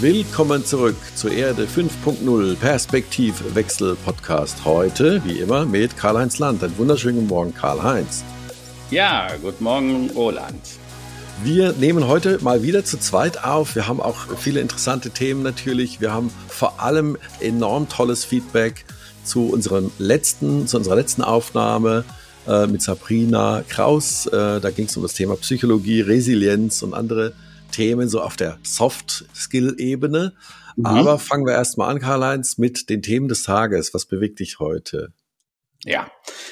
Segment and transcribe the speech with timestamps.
[0.00, 4.64] Willkommen zurück zur Erde 5.0 Perspektivwechsel Podcast.
[4.64, 6.64] Heute, wie immer, mit Karl-Heinz Land.
[6.64, 8.24] Einen wunderschönen guten Morgen, Karl-Heinz.
[8.90, 10.58] Ja, guten Morgen, Roland.
[11.44, 13.74] Wir nehmen heute mal wieder zu zweit auf.
[13.74, 16.00] Wir haben auch viele interessante Themen natürlich.
[16.00, 18.86] Wir haben vor allem enorm tolles Feedback
[19.22, 22.04] zu unserem letzten, zu unserer letzten Aufnahme
[22.48, 24.24] äh, mit Sabrina Kraus.
[24.28, 27.49] Äh, da ging es um das Thema Psychologie, Resilienz und andere Themen
[28.08, 30.34] so auf der Soft-Skill-Ebene.
[30.76, 30.86] Mhm.
[30.86, 33.92] Aber fangen wir erstmal an, Karl-Heinz, mit den Themen des Tages.
[33.94, 35.12] Was bewegt dich heute?
[35.84, 36.10] Ja,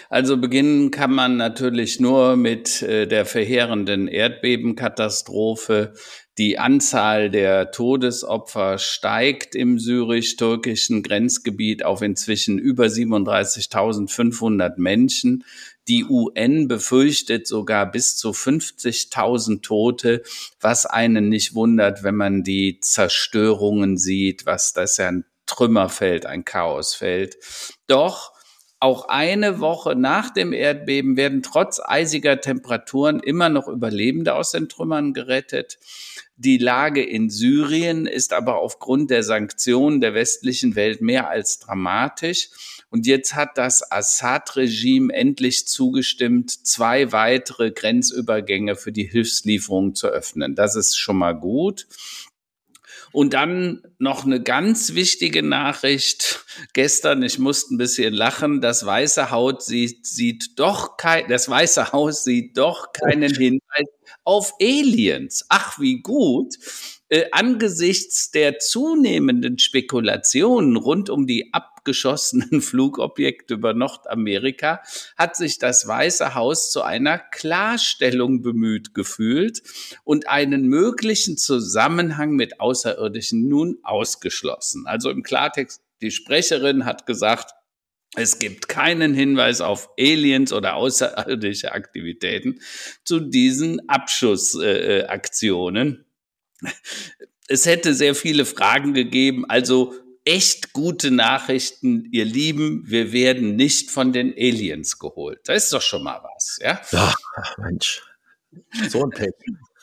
[0.08, 5.92] also beginnen kann man natürlich nur mit äh, der verheerenden Erdbebenkatastrophe.
[6.38, 15.44] Die Anzahl der Todesopfer steigt im syrisch-türkischen Grenzgebiet auf inzwischen über 37.500 Menschen.
[15.88, 20.22] Die UN befürchtet sogar bis zu 50.000 Tote,
[20.60, 26.44] was einen nicht wundert, wenn man die Zerstörungen sieht, was das ja ein Trümmerfeld, ein
[26.44, 27.38] Chaosfeld.
[27.86, 28.32] Doch
[28.80, 34.68] auch eine Woche nach dem Erdbeben werden trotz eisiger Temperaturen immer noch Überlebende aus den
[34.68, 35.78] Trümmern gerettet.
[36.36, 42.50] Die Lage in Syrien ist aber aufgrund der Sanktionen der westlichen Welt mehr als dramatisch.
[42.90, 50.54] Und jetzt hat das Assad-Regime endlich zugestimmt, zwei weitere Grenzübergänge für die Hilfslieferung zu öffnen.
[50.54, 51.86] Das ist schon mal gut.
[53.12, 56.44] Und dann noch eine ganz wichtige Nachricht.
[56.72, 58.60] Gestern, ich musste ein bisschen lachen.
[58.60, 63.86] Das Weiße Haus sieht, sieht doch kein, das Weiße Haus sieht doch keinen Hinweis
[64.24, 65.46] auf Aliens.
[65.48, 66.56] Ach, wie gut
[67.08, 71.50] äh, angesichts der zunehmenden Spekulationen rund um die
[71.88, 74.82] abgeschossenen Flugobjekte über Nordamerika
[75.16, 79.62] hat sich das Weiße Haus zu einer Klarstellung bemüht gefühlt
[80.04, 84.86] und einen möglichen Zusammenhang mit Außerirdischen nun ausgeschlossen.
[84.86, 87.54] Also im Klartext, die Sprecherin hat gesagt,
[88.14, 92.60] es gibt keinen Hinweis auf Aliens oder außerirdische Aktivitäten
[93.04, 96.04] zu diesen Abschussaktionen.
[96.62, 96.68] Äh,
[97.48, 99.46] es hätte sehr viele Fragen gegeben.
[99.48, 99.94] Also
[100.28, 102.82] echt gute Nachrichten, ihr Lieben.
[102.86, 105.40] Wir werden nicht von den Aliens geholt.
[105.44, 106.80] Das ist doch schon mal was, ja?
[106.92, 107.14] Ja,
[107.56, 108.02] Mensch.
[108.90, 109.32] So ein Pech.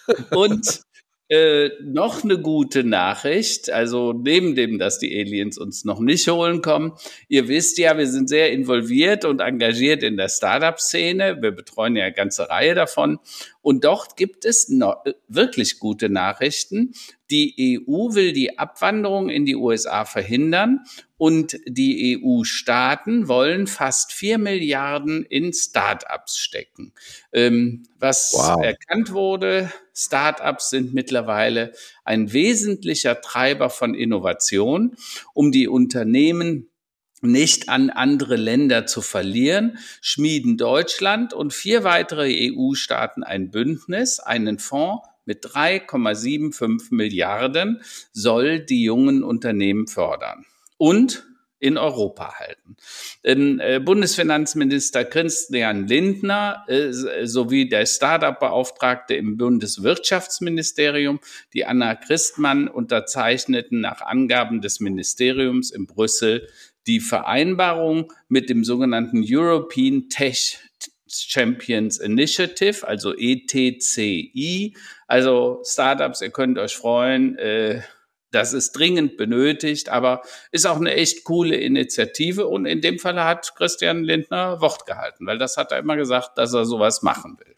[0.30, 0.82] Und
[1.30, 6.62] äh, noch eine gute Nachricht, also neben dem, dass die Aliens uns noch nicht holen
[6.62, 6.94] kommen.
[7.28, 11.42] Ihr wisst ja, wir sind sehr involviert und engagiert in der Startup-Szene.
[11.42, 13.18] Wir betreuen ja eine ganze Reihe davon.
[13.66, 14.72] Und dort gibt es
[15.28, 16.94] wirklich gute Nachrichten.
[17.32, 20.82] Die EU will die Abwanderung in die USA verhindern
[21.18, 26.94] und die EU-Staaten wollen fast vier Milliarden in Start-ups stecken.
[27.34, 28.64] Ähm, was wow.
[28.64, 34.96] erkannt wurde, Start-ups sind mittlerweile ein wesentlicher Treiber von Innovation,
[35.34, 36.70] um die Unternehmen
[37.26, 44.60] nicht an andere Länder zu verlieren, schmieden Deutschland und vier weitere EU-Staaten ein Bündnis, einen
[44.60, 47.82] Fonds mit 3,75 Milliarden
[48.14, 50.46] soll die jungen Unternehmen fördern.
[50.78, 51.26] Und
[51.60, 52.76] in Europa halten.
[53.24, 56.92] Äh, Bundesfinanzminister Christian Lindner äh,
[57.26, 61.20] sowie der Startup-Beauftragte im Bundeswirtschaftsministerium,
[61.54, 66.48] die Anna Christmann, unterzeichneten nach Angaben des Ministeriums in Brüssel
[66.88, 70.60] die Vereinbarung mit dem sogenannten European Tech
[71.08, 74.76] Champions Initiative, also ETCI.
[75.08, 77.82] Also Startups, ihr könnt euch freuen, äh,
[78.32, 82.48] das ist dringend benötigt, aber ist auch eine echt coole Initiative.
[82.48, 86.38] Und in dem Fall hat Christian Lindner Wort gehalten, weil das hat er immer gesagt,
[86.38, 87.56] dass er sowas machen will.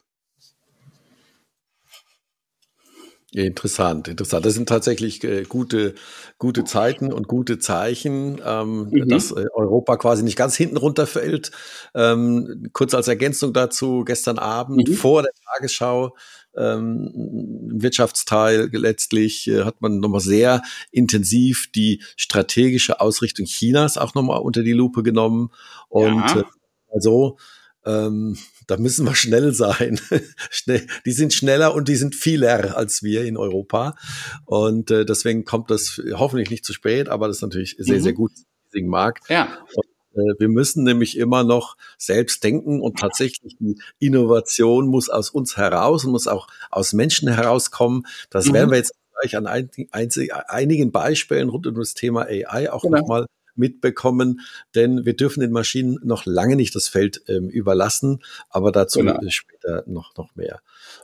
[3.33, 4.45] Interessant, interessant.
[4.45, 5.95] Das sind tatsächlich äh, gute,
[6.38, 9.09] gute Zeiten und gute Zeichen, ähm, mhm.
[9.09, 11.51] dass äh, Europa quasi nicht ganz hinten runterfällt.
[11.94, 14.94] Ähm, kurz als Ergänzung dazu, gestern Abend mhm.
[14.94, 16.15] vor der Tagesschau
[16.56, 17.12] ähm,
[17.69, 24.63] Wirtschaftsteil letztlich äh, hat man nochmal sehr intensiv die strategische Ausrichtung Chinas auch nochmal unter
[24.63, 25.51] die Lupe genommen.
[25.89, 26.39] Und ja.
[26.39, 26.44] äh,
[26.91, 27.38] also
[27.88, 28.38] ähm,
[28.68, 30.00] da müssen wir schnell sein.
[31.06, 33.95] die sind schneller und die sind vieler als wir in Europa.
[34.45, 38.04] Und äh, deswegen kommt das hoffentlich nicht zu spät, aber das ist natürlich sehr, mhm.
[38.04, 38.31] sehr gut
[38.74, 39.22] mag.
[39.30, 39.57] Ja.
[39.74, 45.30] Und äh, wir müssen nämlich immer noch selbst denken und tatsächlich die Innovation muss aus
[45.30, 48.06] uns heraus und muss auch aus Menschen herauskommen.
[48.30, 48.54] Das mhm.
[48.54, 50.10] werden wir jetzt gleich an ein, ein,
[50.48, 53.00] einigen Beispielen rund um das Thema AI auch genau.
[53.00, 53.25] nochmal
[53.57, 54.42] mitbekommen,
[54.75, 59.19] denn wir dürfen den Maschinen noch lange nicht das Feld ähm, überlassen, aber dazu genau.
[59.30, 60.62] später noch, noch mehr.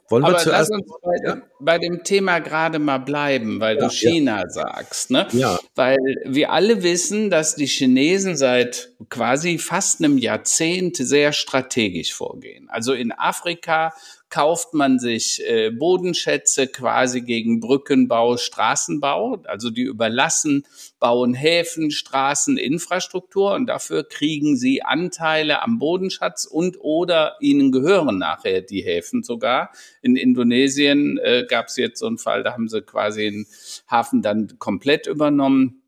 [0.10, 1.42] Wollen Aber wir zuerst lass uns bei, ja?
[1.60, 4.50] bei, dem Thema gerade mal bleiben, weil ja, du China ja.
[4.50, 5.12] sagst.
[5.12, 5.28] Ne?
[5.32, 5.60] Ja.
[5.76, 12.70] Weil wir alle wissen, dass die Chinesen seit quasi fast einem Jahrzehnt sehr strategisch vorgehen.
[12.70, 13.94] Also in Afrika
[14.30, 19.44] kauft man sich äh, Bodenschätze quasi gegen Brückenbau, Straßenbau.
[19.46, 20.66] Also die überlassen,
[21.04, 28.20] bauen Häfen, Straßen, Infrastruktur und dafür kriegen sie Anteile am Bodenschatz und oder ihnen gehören
[28.20, 29.72] nachher die Häfen sogar.
[30.02, 33.48] In Indonesien äh, gab es jetzt so einen Fall, da haben sie quasi den
[33.92, 35.83] Hafen dann komplett übernommen.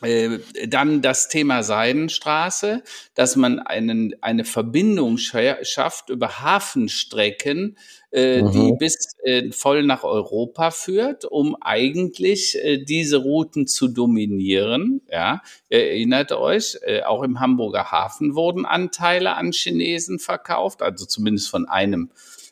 [0.00, 2.84] Äh, dann das Thema Seidenstraße,
[3.14, 7.76] dass man einen, eine Verbindung schafft über Hafenstrecken,
[8.12, 8.52] äh, mhm.
[8.52, 15.02] die bis äh, voll nach Europa führt, um eigentlich äh, diese Routen zu dominieren.
[15.10, 21.50] Ja, erinnert euch, äh, auch im Hamburger Hafen wurden Anteile an Chinesen verkauft, also zumindest
[21.50, 22.10] von einem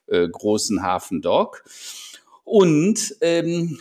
[0.08, 1.64] äh, großen Hafendock.
[2.44, 3.80] Und ähm,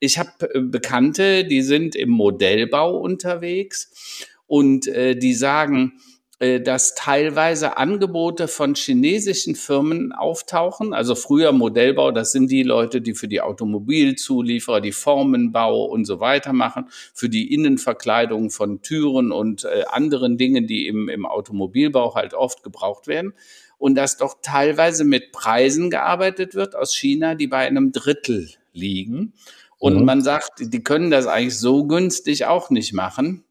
[0.00, 6.00] ich habe äh, Bekannte, die sind im Modellbau unterwegs und äh, die sagen,
[6.40, 10.94] äh, dass teilweise Angebote von chinesischen Firmen auftauchen.
[10.94, 16.20] Also früher Modellbau, das sind die Leute, die für die Automobilzulieferer die Formenbau und so
[16.20, 22.14] weiter machen, für die Innenverkleidung von Türen und äh, anderen Dingen, die im, im Automobilbau
[22.14, 23.34] halt oft gebraucht werden.
[23.76, 29.32] Und dass doch teilweise mit Preisen gearbeitet wird aus China, die bei einem Drittel liegen.
[29.78, 30.04] Und mhm.
[30.04, 33.44] man sagt, die können das eigentlich so günstig auch nicht machen.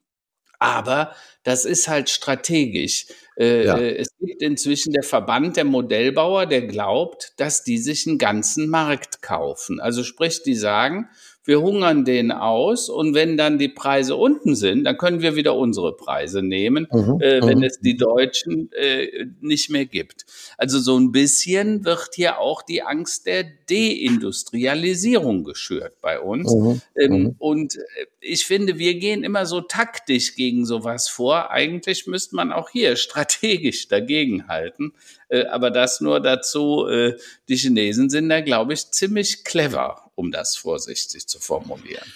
[0.60, 1.14] Aber
[1.44, 3.08] das ist halt strategisch.
[3.38, 3.78] Äh, ja.
[3.78, 8.68] Äh, es gibt inzwischen der Verband der Modellbauer, der glaubt, dass die sich einen ganzen
[8.68, 9.80] Markt kaufen.
[9.80, 11.10] Also sprich, die sagen,
[11.48, 15.56] wir hungern den aus und wenn dann die Preise unten sind, dann können wir wieder
[15.56, 17.64] unsere Preise nehmen, mhm, äh, wenn mhm.
[17.64, 20.26] es die Deutschen äh, nicht mehr gibt.
[20.58, 26.54] Also so ein bisschen wird hier auch die Angst der Deindustrialisierung geschürt bei uns.
[26.54, 27.36] Mhm, ähm, mhm.
[27.40, 27.80] und äh,
[28.20, 31.50] ich finde, wir gehen immer so taktisch gegen sowas vor.
[31.50, 34.92] Eigentlich müsste man auch hier strategisch dagegen halten.
[35.30, 37.16] Äh, aber das nur dazu, äh,
[37.48, 42.12] die Chinesen sind da, glaube ich, ziemlich clever um das vorsichtig zu formulieren.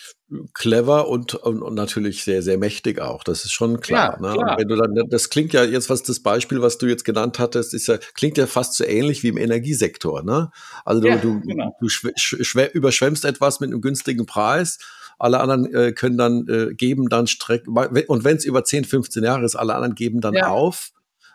[0.56, 3.24] Clever und, und, und natürlich sehr, sehr mächtig auch.
[3.24, 4.18] Das ist schon klar.
[4.20, 4.34] Ja, ne?
[4.34, 4.58] klar.
[4.58, 7.76] wenn du dann, das klingt ja jetzt, was das Beispiel, was du jetzt genannt hattest,
[7.76, 10.24] ist ja, klingt ja fast so ähnlich wie im Energiesektor.
[10.24, 10.50] Ne?
[10.84, 11.78] Also du, ja, du, genau.
[11.80, 11.88] du
[12.74, 14.80] überschwemmst etwas mit einem günstigen Preis
[15.20, 19.24] alle anderen äh, können dann äh, geben dann Streck und wenn es über 10, 15
[19.24, 20.48] Jahre ist, alle anderen geben dann ja.
[20.48, 20.94] auf.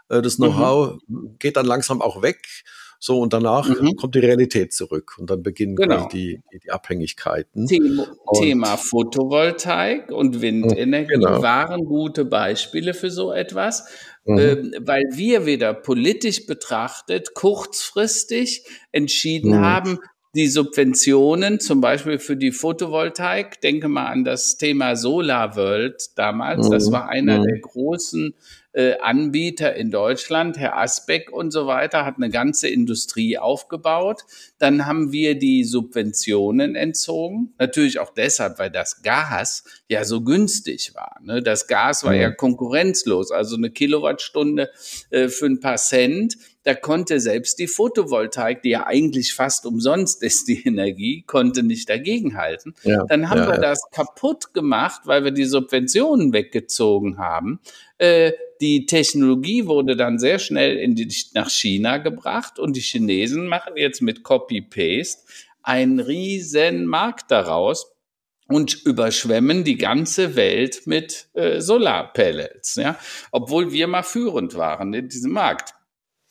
[0.08, 1.36] Äh, das Know-how mhm.
[1.38, 2.64] geht dann langsam auch weg
[2.98, 3.96] so, und danach mhm.
[3.96, 6.08] kommt die Realität zurück und dann beginnen genau.
[6.08, 7.66] die, die, Abhängigkeiten.
[7.66, 8.06] Thema,
[8.38, 11.42] Thema Photovoltaik und Windenergie genau.
[11.42, 13.86] waren gute Beispiele für so etwas.
[14.24, 14.38] Mhm.
[14.38, 19.60] Ähm, weil wir wieder politisch betrachtet kurzfristig entschieden mhm.
[19.60, 19.98] haben,
[20.36, 26.68] die Subventionen, zum Beispiel für die Photovoltaik, denke mal an das Thema Solar World damals,
[26.68, 26.92] das mhm.
[26.92, 27.44] war einer mhm.
[27.44, 28.34] der großen
[28.76, 34.24] äh, Anbieter in Deutschland, Herr Asbeck und so weiter, hat eine ganze Industrie aufgebaut.
[34.58, 37.54] Dann haben wir die Subventionen entzogen.
[37.58, 41.16] Natürlich auch deshalb, weil das Gas ja so günstig war.
[41.22, 41.42] Ne?
[41.42, 43.30] Das Gas war ja konkurrenzlos.
[43.32, 44.70] Also eine Kilowattstunde
[45.08, 50.20] äh, für ein paar Cent da konnte selbst die Photovoltaik, die ja eigentlich fast umsonst
[50.24, 52.74] ist, die Energie, konnte nicht dagegenhalten.
[52.82, 53.60] Ja, Dann haben ja, wir ja.
[53.60, 57.60] das kaputt gemacht, weil wir die Subventionen weggezogen haben.
[57.98, 63.46] Äh, die Technologie wurde dann sehr schnell in die, nach China gebracht und die Chinesen
[63.46, 65.22] machen jetzt mit Copy-Paste
[65.62, 67.92] einen riesen Markt daraus
[68.48, 72.98] und überschwemmen die ganze Welt mit äh, Solarpellets, ja,
[73.32, 75.74] obwohl wir mal führend waren in diesem Markt.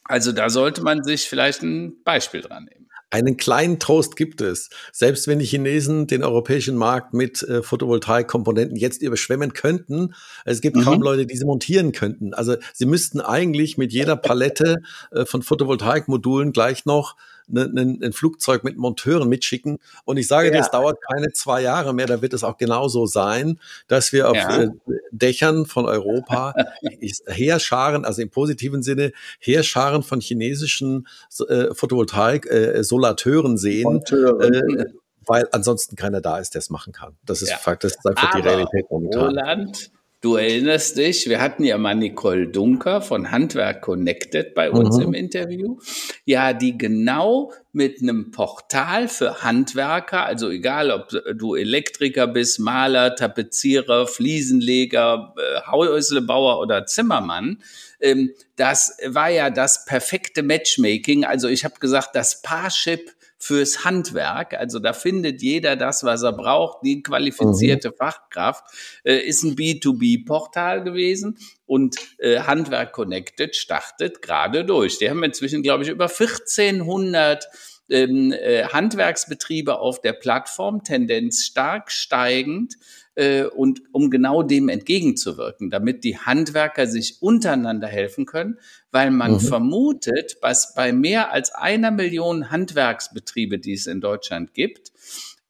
[0.04, 2.85] Also da sollte man sich vielleicht ein Beispiel dran nehmen.
[3.16, 4.70] Einen kleinen Trost gibt es.
[4.92, 10.76] Selbst wenn die Chinesen den europäischen Markt mit äh, Photovoltaikkomponenten jetzt überschwemmen könnten, es gibt
[10.76, 10.82] mhm.
[10.82, 12.34] kaum Leute, die sie montieren könnten.
[12.34, 14.82] Also sie müssten eigentlich mit jeder Palette
[15.12, 17.16] äh, von Photovoltaikmodulen gleich noch
[17.54, 19.78] ein, ein Flugzeug mit Monteuren mitschicken.
[20.04, 20.54] Und ich sage ja.
[20.54, 24.30] dir, es dauert keine zwei Jahre mehr, da wird es auch genauso sein, dass wir
[24.30, 24.64] auf ja.
[24.64, 24.70] Äh,
[25.12, 26.54] Dächern von Europa
[27.28, 31.08] Heerscharen, also im positiven Sinne, Heerscharen von chinesischen
[31.48, 34.02] äh, Photovoltaik-Solateuren äh, sehen.
[34.10, 34.86] Äh,
[35.28, 37.16] weil ansonsten keiner da ist, der es machen kann.
[37.26, 37.58] Das ist ja.
[37.58, 39.26] Fakt, das ist einfach Aber, die Realität momentan.
[39.26, 39.92] Roland,
[40.26, 45.04] Du erinnerst dich, wir hatten ja mal Nicole Dunker von Handwerk Connected bei uns mhm.
[45.04, 45.78] im Interview.
[46.24, 53.16] Ja, die genau mit einem Portal für Handwerker, also egal ob du Elektriker bist, Maler,
[53.16, 57.62] Tapezierer, Fliesenleger, äh, Häuslebauer oder Zimmermann,
[58.00, 61.24] ähm, das war ja das perfekte Matchmaking.
[61.24, 63.12] Also ich habe gesagt, das Parship
[63.46, 64.56] fürs Handwerk.
[64.56, 66.80] Also da findet jeder das, was er braucht.
[66.84, 67.96] Die qualifizierte mhm.
[67.96, 68.64] Fachkraft
[69.04, 71.38] äh, ist ein B2B-Portal gewesen
[71.68, 74.98] und äh, Handwerk Connected startet gerade durch.
[74.98, 77.48] Die haben inzwischen, glaube ich, über 1400
[77.88, 82.74] ähm, äh, Handwerksbetriebe auf der Plattform, Tendenz stark steigend
[83.16, 88.60] äh, und um genau dem entgegenzuwirken, damit die Handwerker sich untereinander helfen können,
[88.92, 89.40] weil man mhm.
[89.40, 94.92] vermutet, dass bei mehr als einer Million Handwerksbetriebe, die es in Deutschland gibt,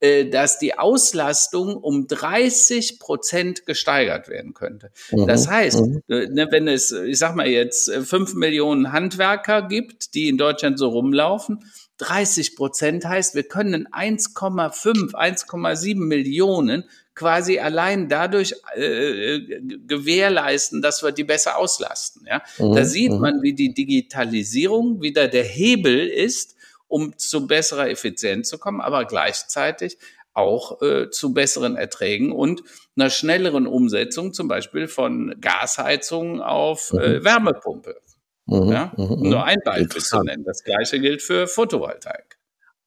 [0.01, 4.91] äh, dass die Auslastung um 30 Prozent gesteigert werden könnte.
[5.11, 5.25] Mhm.
[5.25, 6.01] Das heißt, mhm.
[6.07, 10.37] Äh, ne, wenn es, ich sag mal jetzt, äh, fünf Millionen Handwerker gibt, die in
[10.37, 11.59] Deutschland so rumlaufen,
[11.97, 16.83] 30 Prozent heißt, wir können 1,5, 1,7 Millionen
[17.15, 19.39] quasi allein dadurch äh,
[19.87, 22.27] gewährleisten, dass wir die besser auslasten.
[22.27, 22.43] Ja?
[22.59, 22.75] Mhm.
[22.75, 23.19] Da sieht mhm.
[23.19, 26.55] man, wie die Digitalisierung wieder der Hebel ist,
[26.87, 29.97] um zu besserer Effizienz zu kommen, aber gleichzeitig
[30.33, 32.61] auch äh, zu besseren Erträgen und
[32.97, 37.23] einer schnelleren Umsetzung, zum Beispiel von Gasheizung auf äh, mhm.
[37.23, 37.95] Wärmepumpe.
[38.45, 38.93] Mhm, ja?
[38.97, 40.43] Mhm, nur ein Beispiel zu nennen.
[40.43, 42.34] Das gleiche gilt für Photovoltaik.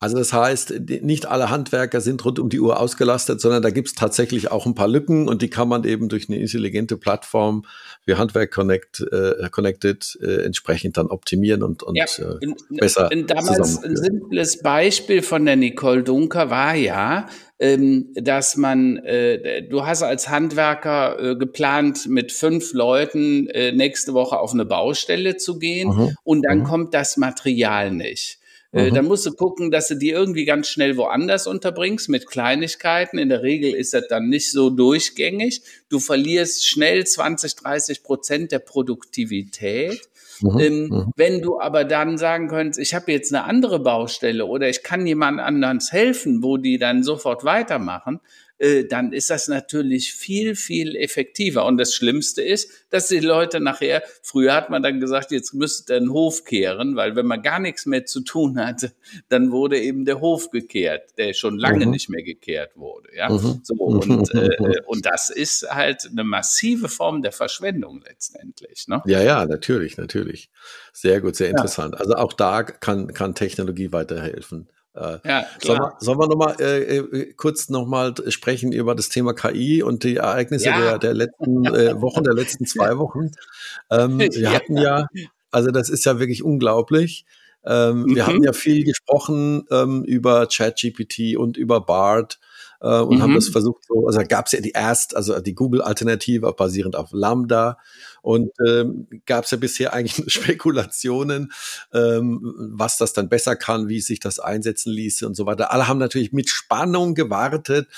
[0.00, 3.88] Also das heißt, nicht alle Handwerker sind rund um die Uhr ausgelastet, sondern da gibt
[3.88, 7.64] es tatsächlich auch ein paar Lücken und die kann man eben durch eine intelligente Plattform
[8.04, 13.10] wie Handwerk Connect, äh, Connected äh, entsprechend dann optimieren und, und ja, äh, in, besser
[13.10, 17.26] in, Damals ein simples Beispiel von der Nicole Dunker war ja,
[17.58, 24.14] ähm, dass man, äh, du hast als Handwerker äh, geplant, mit fünf Leuten äh, nächste
[24.14, 26.14] Woche auf eine Baustelle zu gehen mhm.
[26.22, 26.64] und dann mhm.
[26.64, 28.37] kommt das Material nicht.
[28.72, 28.94] Äh, mhm.
[28.94, 33.18] Dann musst du gucken, dass du die irgendwie ganz schnell woanders unterbringst mit Kleinigkeiten.
[33.18, 35.62] In der Regel ist das dann nicht so durchgängig.
[35.88, 40.00] Du verlierst schnell 20, 30 Prozent der Produktivität.
[40.40, 40.58] Mhm.
[40.58, 41.12] Ähm, mhm.
[41.16, 45.06] Wenn du aber dann sagen könntest, ich habe jetzt eine andere Baustelle oder ich kann
[45.06, 48.20] jemand anderes helfen, wo die dann sofort weitermachen,
[48.58, 51.64] äh, dann ist das natürlich viel, viel effektiver.
[51.64, 55.98] Und das Schlimmste ist, dass die Leute nachher, früher hat man dann gesagt, jetzt müsste
[55.98, 58.92] den Hof kehren, weil wenn man gar nichts mehr zu tun hatte,
[59.28, 61.92] dann wurde eben der Hof gekehrt, der schon lange mhm.
[61.92, 63.08] nicht mehr gekehrt wurde.
[63.16, 63.60] Ja, mhm.
[63.62, 68.88] so und, äh, und das ist halt eine massive Form der Verschwendung letztendlich.
[68.88, 69.02] Ne?
[69.06, 70.50] Ja, ja, natürlich, natürlich.
[70.92, 71.94] Sehr gut, sehr interessant.
[71.94, 72.00] Ja.
[72.00, 74.68] Also auch da kann, kann Technologie weiterhelfen.
[74.94, 78.94] Äh, ja, sollen, wir, sollen wir noch mal äh, äh kurz noch mal sprechen über
[78.94, 80.80] das Thema KI und die Ereignisse ja.
[80.80, 83.30] der, der letzten äh, Wochen, der letzten zwei Wochen?
[83.90, 84.52] Ähm, wir ja.
[84.52, 85.06] hatten ja,
[85.50, 87.24] also das ist ja wirklich unglaublich.
[87.64, 88.14] Ähm, mhm.
[88.14, 92.38] Wir haben ja viel gesprochen ähm, über ChatGPT und über BART
[92.80, 93.22] äh, und mhm.
[93.22, 97.10] haben das versucht, so, also gab es ja die erst, also die Google-Alternative basierend auf
[97.12, 97.78] Lambda
[98.22, 101.52] und ähm, gab es ja bisher eigentlich Spekulationen,
[101.92, 105.72] ähm, was das dann besser kann, wie sich das einsetzen ließe und so weiter.
[105.72, 107.88] Alle haben natürlich mit Spannung gewartet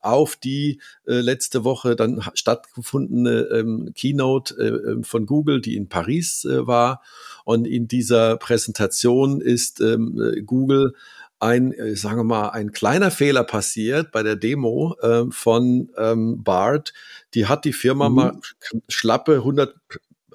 [0.00, 5.88] auf die äh, letzte Woche dann stattgefundene ähm, Keynote äh, ähm, von Google, die in
[5.88, 7.02] Paris äh, war.
[7.44, 10.94] Und in dieser Präsentation ist ähm, Google
[11.38, 16.42] ein, äh, sagen wir mal, ein kleiner Fehler passiert bei der Demo äh, von ähm,
[16.42, 16.92] BART.
[17.34, 18.14] Die hat die Firma mhm.
[18.14, 18.40] mal
[18.88, 19.74] schlappe 100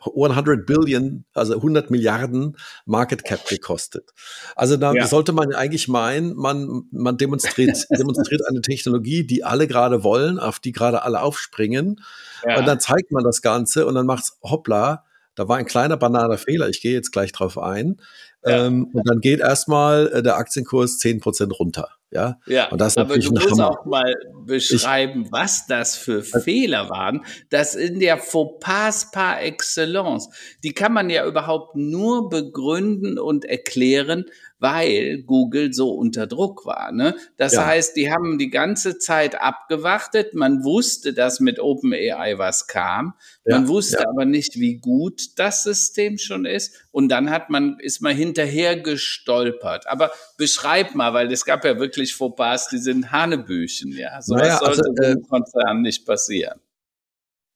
[0.04, 4.12] 100 Billion, also 100 Milliarden Market Cap gekostet.
[4.56, 5.06] Also da ja.
[5.06, 10.60] sollte man eigentlich meinen, man, man demonstriert, demonstriert eine Technologie, die alle gerade wollen, auf
[10.60, 12.02] die gerade alle aufspringen.
[12.44, 12.58] Ja.
[12.58, 16.38] Und dann zeigt man das Ganze und dann macht's hoppla, da war ein kleiner banaler
[16.38, 16.70] Fehler.
[16.70, 18.02] Ich gehe jetzt gleich drauf ein.
[18.46, 18.66] Ja.
[18.66, 21.90] Ähm, und dann geht erstmal äh, der Aktienkurs zehn Prozent runter.
[22.12, 24.14] Ja, ja und das aber du musst auch mal
[24.46, 27.24] beschreiben, ich, was das für Fehler waren.
[27.50, 30.30] Das in der Fauxpas par excellence.
[30.64, 34.26] Die kann man ja überhaupt nur begründen und erklären,
[34.62, 36.92] weil Google so unter Druck war.
[36.92, 37.16] Ne?
[37.36, 37.66] Das ja.
[37.66, 40.36] heißt, die haben die ganze Zeit abgewartet.
[40.36, 43.16] Man wusste, dass mit OpenAI was kam.
[43.44, 44.08] Man ja, wusste ja.
[44.08, 46.76] aber nicht, wie gut das System schon ist.
[46.92, 49.88] Und dann hat man, ist man hinterher gestolpert.
[49.88, 54.22] Aber beschreib mal, weil es gab ja wirklich Fauxpas, die sind Hanebüchen, ja.
[54.22, 56.60] So naja, was sollte also, äh, Konzern nicht passieren.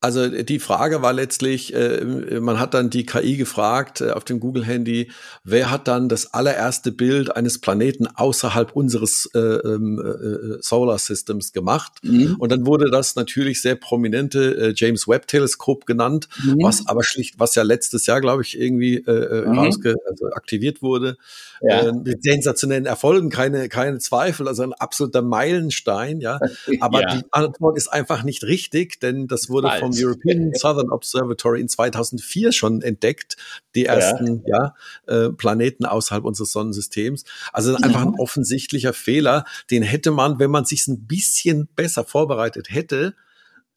[0.06, 4.40] Also die Frage war letztlich, äh, man hat dann die KI gefragt äh, auf dem
[4.40, 5.10] Google-Handy,
[5.44, 11.54] wer hat dann das allererste Bild eines Planeten außerhalb unseres äh, ähm, äh, Solar Systems
[11.54, 11.94] gemacht?
[12.04, 12.36] Mhm.
[12.38, 16.58] Und dann wurde das natürlich sehr prominente äh, James Webb Teleskop genannt, mhm.
[16.62, 19.58] was aber schlicht, was ja letztes Jahr, glaube ich, irgendwie äh, mhm.
[19.58, 21.18] rausge also aktiviert wurde.
[21.62, 21.94] Ja.
[21.94, 26.38] mit sensationellen Erfolgen, keine, keine Zweifel, also ein absoluter Meilenstein, ja.
[26.82, 27.16] Aber ja.
[27.16, 29.80] die Antwort ist einfach nicht richtig, denn das wurde Falsch.
[29.80, 33.38] vom European Southern Observatory in 2004 schon entdeckt,
[33.76, 34.74] die ersten ja.
[35.08, 37.26] ja äh, Planeten außerhalb unseres Sonnensystems.
[37.54, 42.68] Also einfach ein offensichtlicher Fehler, den hätte man, wenn man sich ein bisschen besser vorbereitet
[42.70, 43.16] hätte,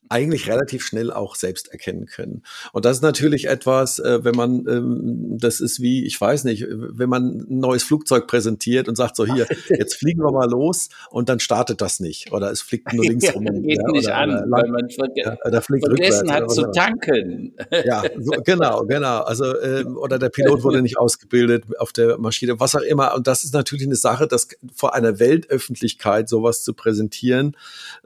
[0.09, 2.43] eigentlich relativ schnell auch selbst erkennen können.
[2.73, 6.67] Und das ist natürlich etwas, äh, wenn man, ähm, das ist wie, ich weiß nicht,
[6.69, 10.89] wenn man ein neues Flugzeug präsentiert und sagt so, hier, jetzt fliegen wir mal los
[11.11, 12.33] und dann startet das nicht.
[12.33, 13.45] Oder es fliegt nur links rum.
[13.45, 17.55] geht ja, nicht oder, an, oder weil man verge ja, vergessen hat zu tanken.
[17.85, 19.21] Ja, so, genau, genau.
[19.21, 23.15] Also, äh, oder der Pilot wurde nicht ausgebildet auf der Maschine, was auch immer.
[23.15, 27.57] Und das ist natürlich eine Sache, dass vor einer Weltöffentlichkeit sowas zu präsentieren,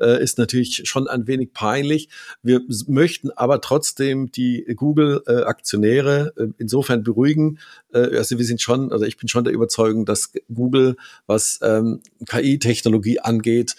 [0.00, 2.08] äh, ist natürlich schon ein wenig peinlich ähnlich.
[2.42, 7.58] Wir möchten aber trotzdem die Google-Aktionäre äh, insofern beruhigen.
[7.92, 10.96] Äh, also wir sind schon, also ich bin schon der Überzeugung, dass Google,
[11.26, 13.76] was ähm, KI-Technologie angeht,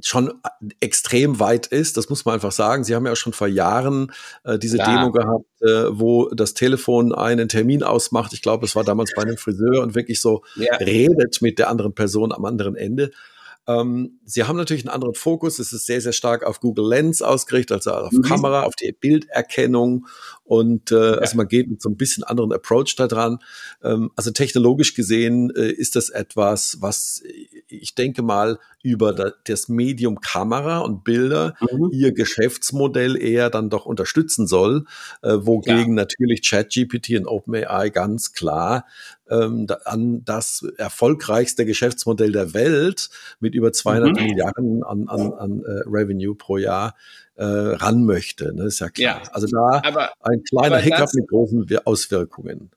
[0.00, 0.32] schon
[0.78, 1.96] extrem weit ist.
[1.96, 2.84] Das muss man einfach sagen.
[2.84, 4.12] Sie haben ja schon vor Jahren
[4.44, 5.00] äh, diese Klar.
[5.00, 8.32] Demo gehabt, äh, wo das Telefon einen Termin ausmacht.
[8.32, 10.76] Ich glaube, es war damals bei einem Friseur und wirklich so ja.
[10.76, 13.10] redet mit der anderen Person am anderen Ende.
[13.68, 15.58] Ähm, sie haben natürlich einen anderen Fokus.
[15.58, 18.22] Es ist sehr, sehr stark auf Google Lens ausgerichtet, also auf mhm.
[18.22, 20.06] Kamera, auf die Bilderkennung.
[20.44, 21.12] Und äh, ja.
[21.18, 23.40] also man geht mit so ein bisschen anderen Approach da dran.
[23.84, 27.22] Ähm, also technologisch gesehen äh, ist das etwas, was
[27.68, 28.58] ich denke mal
[28.88, 31.90] über das Medium Kamera und Bilder mhm.
[31.92, 34.86] ihr Geschäftsmodell eher dann doch unterstützen soll,
[35.22, 36.02] äh, wogegen ja.
[36.02, 38.86] natürlich ChatGPT und OpenAI ganz klar
[39.30, 44.26] ähm, an das erfolgreichste Geschäftsmodell der Welt mit über 200 mhm.
[44.26, 46.94] Milliarden an, an, an äh, Revenue pro Jahr
[47.34, 48.54] äh, ran möchte.
[48.54, 48.64] Ne?
[48.64, 49.22] Ist ja klar.
[49.22, 49.30] Ja.
[49.32, 52.70] Also da aber, ein kleiner Hiccup mit großen Auswirkungen.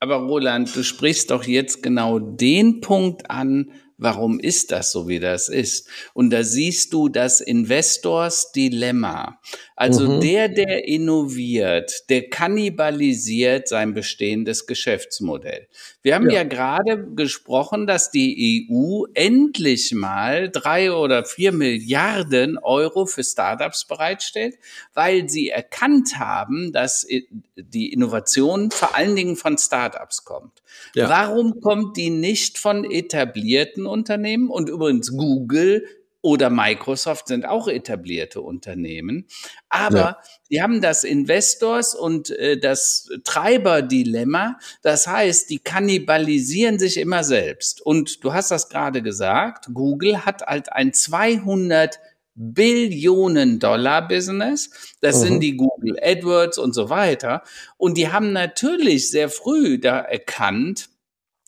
[0.00, 5.20] Aber Roland, du sprichst doch jetzt genau den Punkt an, Warum ist das so, wie
[5.20, 5.86] das ist?
[6.14, 9.38] Und da siehst du das Investors Dilemma.
[9.76, 10.20] Also mhm.
[10.20, 15.68] der, der innoviert, der kannibalisiert sein bestehendes Geschäftsmodell.
[16.02, 22.56] Wir haben ja, ja gerade gesprochen, dass die EU endlich mal drei oder vier Milliarden
[22.56, 24.56] Euro für Startups bereitstellt,
[24.94, 27.06] weil sie erkannt haben, dass
[27.54, 30.62] die Innovation vor allen Dingen von Startups kommt.
[30.94, 31.08] Ja.
[31.08, 34.50] Warum kommt die nicht von etablierten Unternehmen?
[34.50, 35.84] Und übrigens Google
[36.22, 39.26] oder Microsoft sind auch etablierte Unternehmen.
[39.68, 40.18] Aber ja.
[40.50, 44.58] die haben das Investors und äh, das Treiberdilemma.
[44.82, 47.80] Das heißt, die kannibalisieren sich immer selbst.
[47.80, 51.98] Und du hast das gerade gesagt, Google hat halt ein 200
[52.42, 54.70] Billionen Dollar Business.
[55.02, 55.24] Das mhm.
[55.24, 57.42] sind die Google AdWords und so weiter.
[57.76, 60.88] Und die haben natürlich sehr früh da erkannt,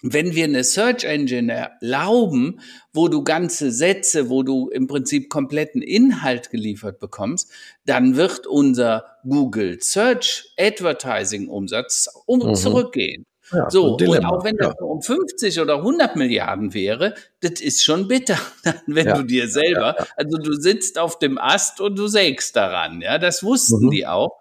[0.02, 2.60] wenn wir eine Search Engine erlauben,
[2.92, 7.50] wo du ganze Sätze, wo du im Prinzip kompletten Inhalt geliefert bekommst,
[7.86, 12.54] dann wird unser Google Search Advertising Umsatz um mhm.
[12.54, 13.24] zurückgehen.
[13.52, 14.84] Ja, so, und auch wenn das ja.
[14.86, 18.38] um 50 oder 100 Milliarden wäre, das ist schon bitter,
[18.86, 19.16] wenn ja.
[19.16, 23.42] du dir selber, also du sitzt auf dem Ast und du sägst daran, ja, das
[23.42, 23.90] wussten mhm.
[23.90, 24.40] die auch.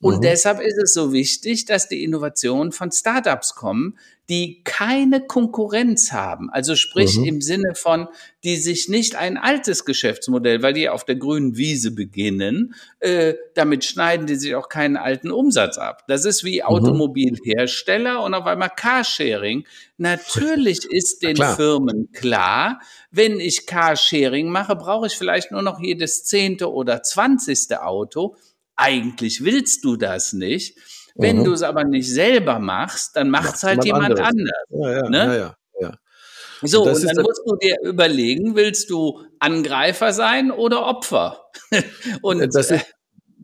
[0.00, 0.20] Und mhm.
[0.22, 6.50] deshalb ist es so wichtig, dass die Innovationen von Startups kommen, die keine Konkurrenz haben.
[6.50, 7.24] Also sprich mhm.
[7.24, 8.08] im Sinne von,
[8.44, 13.84] die sich nicht ein altes Geschäftsmodell, weil die auf der grünen Wiese beginnen, äh, damit
[13.84, 16.04] schneiden die sich auch keinen alten Umsatz ab.
[16.08, 16.66] Das ist wie mhm.
[16.66, 19.66] Automobilhersteller und auf einmal Carsharing.
[19.96, 21.56] Natürlich ist den klar.
[21.56, 27.82] Firmen klar, wenn ich Carsharing mache, brauche ich vielleicht nur noch jedes zehnte oder zwanzigste
[27.82, 28.36] Auto.
[28.76, 30.76] Eigentlich willst du das nicht.
[31.18, 31.44] Wenn mhm.
[31.44, 34.28] du es aber nicht selber machst, dann macht es halt jemand anderes.
[34.28, 34.64] anders.
[34.70, 35.36] Ja, ja, ne?
[35.36, 35.54] ja.
[36.62, 41.44] So, und, und dann musst du dir überlegen, willst du Angreifer sein oder Opfer?
[42.22, 42.84] und das ist,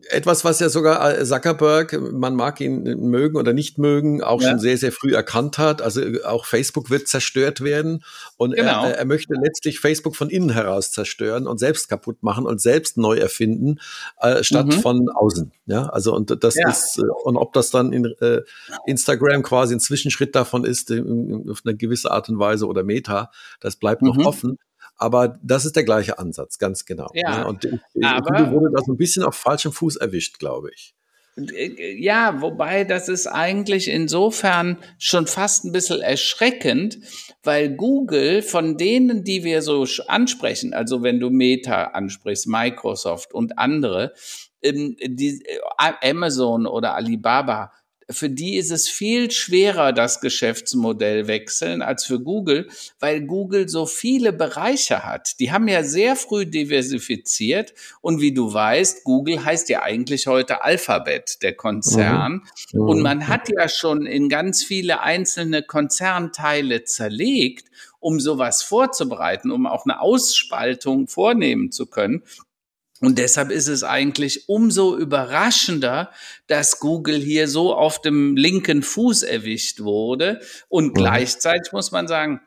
[0.09, 4.51] etwas, was ja sogar äh, Zuckerberg, man mag ihn mögen oder nicht mögen, auch ja.
[4.51, 5.81] schon sehr, sehr früh erkannt hat.
[5.81, 8.03] Also äh, auch Facebook wird zerstört werden
[8.37, 8.85] und genau.
[8.85, 12.97] er, er, möchte letztlich Facebook von innen heraus zerstören und selbst kaputt machen und selbst
[12.97, 13.79] neu erfinden,
[14.19, 14.81] äh, statt mhm.
[14.81, 15.51] von außen.
[15.65, 16.69] Ja, also und das ja.
[16.69, 18.41] ist, äh, und ob das dann in äh,
[18.85, 23.31] Instagram quasi ein Zwischenschritt davon ist, in, auf eine gewisse Art und Weise oder Meta,
[23.59, 24.09] das bleibt mhm.
[24.09, 24.57] noch offen.
[24.97, 27.09] Aber das ist der gleiche Ansatz, ganz genau.
[27.13, 27.47] Ja, ne?
[27.47, 27.67] Und
[28.01, 30.95] aber, Google wurde da so ein bisschen auf falschem Fuß erwischt, glaube ich.
[31.37, 36.99] Äh, ja, wobei das ist eigentlich insofern schon fast ein bisschen erschreckend,
[37.43, 43.57] weil Google von denen, die wir so ansprechen, also wenn du Meta ansprichst, Microsoft und
[43.57, 44.13] andere,
[44.61, 47.71] ähm, die, äh, Amazon oder Alibaba,
[48.09, 53.85] für die ist es viel schwerer, das Geschäftsmodell wechseln als für Google, weil Google so
[53.85, 55.39] viele Bereiche hat.
[55.39, 60.63] Die haben ja sehr früh diversifiziert und wie du weißt, Google heißt ja eigentlich heute
[60.63, 62.43] Alphabet, der Konzern.
[62.71, 62.81] Mhm.
[62.81, 69.65] Und man hat ja schon in ganz viele einzelne Konzernteile zerlegt, um sowas vorzubereiten, um
[69.65, 72.21] auch eine Ausspaltung vornehmen zu können.
[73.05, 76.11] Und deshalb ist es eigentlich umso überraschender,
[76.47, 80.41] dass Google hier so auf dem linken Fuß erwischt wurde.
[80.69, 80.93] Und mhm.
[80.93, 82.41] gleichzeitig muss man sagen,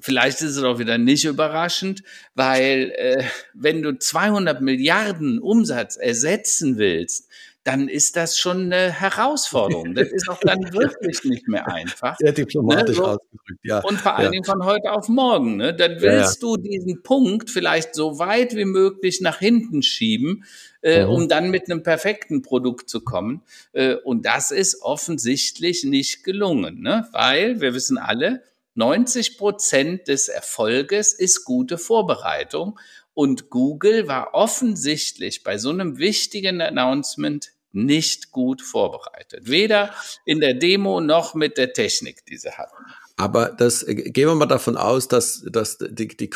[0.00, 2.02] vielleicht ist es auch wieder nicht überraschend,
[2.34, 7.28] weil äh, wenn du 200 Milliarden Umsatz ersetzen willst,
[7.64, 9.94] dann ist das schon eine Herausforderung.
[9.94, 12.16] Das ist auch dann wirklich nicht mehr einfach.
[12.18, 13.04] Sehr diplomatisch ne?
[13.04, 13.78] so, ausgedrückt, ja.
[13.80, 14.30] Und vor allen ja.
[14.30, 15.56] Dingen von heute auf morgen.
[15.56, 15.74] Ne?
[15.74, 16.56] Dann willst ja, ja.
[16.56, 20.44] du diesen Punkt vielleicht so weit wie möglich nach hinten schieben,
[20.82, 21.10] äh, mhm.
[21.10, 23.42] um dann mit einem perfekten Produkt zu kommen.
[23.72, 27.08] Äh, und das ist offensichtlich nicht gelungen, ne?
[27.12, 28.42] weil wir wissen alle,
[28.74, 32.78] 90 Prozent des Erfolges ist gute Vorbereitung.
[33.14, 39.48] Und Google war offensichtlich bei so einem wichtigen Announcement nicht gut vorbereitet.
[39.48, 39.94] Weder
[40.24, 42.76] in der Demo noch mit der Technik, die sie hatten.
[43.16, 46.30] Aber das äh, gehen wir mal davon aus, dass, dass die, die,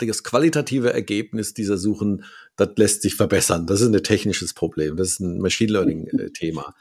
[0.00, 2.24] das qualitative Ergebnis dieser Suchen,
[2.56, 3.66] das lässt sich verbessern.
[3.66, 4.96] Das ist ein technisches Problem.
[4.96, 6.74] Das ist ein Machine Learning-Thema.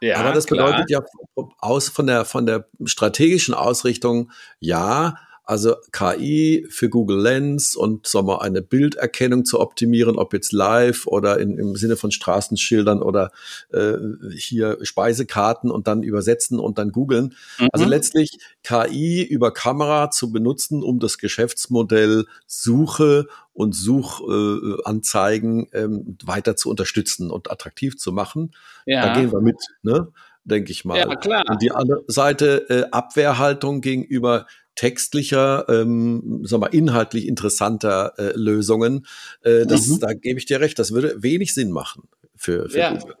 [0.00, 1.06] Äh, ja, Aber das bedeutet klar.
[1.36, 4.30] ja aus von der, von der strategischen Ausrichtung,
[4.60, 10.52] ja, also KI für Google Lens und sagen wir, eine Bilderkennung zu optimieren, ob jetzt
[10.52, 13.30] live oder in, im Sinne von Straßenschildern oder
[13.72, 13.92] äh,
[14.36, 17.34] hier Speisekarten und dann übersetzen und dann googeln.
[17.60, 17.68] Mhm.
[17.72, 26.18] Also letztlich KI über Kamera zu benutzen, um das Geschäftsmodell Suche und Suchanzeigen äh, ähm,
[26.24, 28.50] weiter zu unterstützen und attraktiv zu machen.
[28.84, 29.06] Ja.
[29.06, 30.08] Da gehen wir mit, ne?
[30.46, 30.98] denke ich mal.
[30.98, 31.44] Ja, klar.
[31.48, 34.46] Und die andere Seite äh, Abwehrhaltung gegenüber
[34.76, 39.06] textlicher, ähm, sag mal, inhaltlich interessanter äh, Lösungen.
[39.42, 40.00] Äh, das, mhm.
[40.00, 42.04] Da gebe ich dir recht, das würde wenig Sinn machen
[42.36, 42.94] für, für ja.
[42.94, 43.16] Google.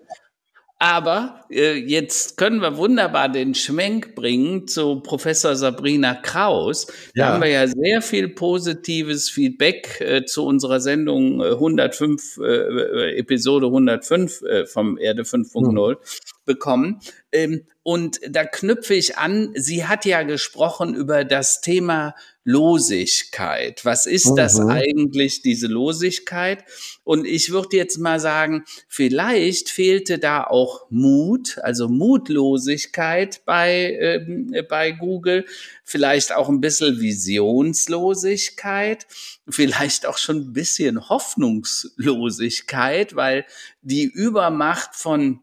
[0.78, 6.86] Aber äh, jetzt können wir wunderbar den Schwenk bringen zu Professor Sabrina Kraus.
[6.86, 7.32] Da ja.
[7.32, 13.66] haben wir ja sehr viel positives Feedback äh, zu unserer Sendung 105, äh, äh, Episode
[13.66, 15.96] 105 äh, vom Erde 5.0 hm.
[16.46, 17.00] Bekommen.
[17.32, 23.84] Ähm, und da knüpfe ich an, sie hat ja gesprochen über das Thema Losigkeit.
[23.84, 24.36] Was ist mhm.
[24.36, 26.64] das eigentlich, diese Losigkeit?
[27.04, 34.62] Und ich würde jetzt mal sagen, vielleicht fehlte da auch Mut, also Mutlosigkeit bei, äh,
[34.62, 35.44] bei Google,
[35.84, 39.06] vielleicht auch ein bisschen Visionslosigkeit,
[39.48, 43.46] vielleicht auch schon ein bisschen Hoffnungslosigkeit, weil
[43.82, 45.40] die Übermacht von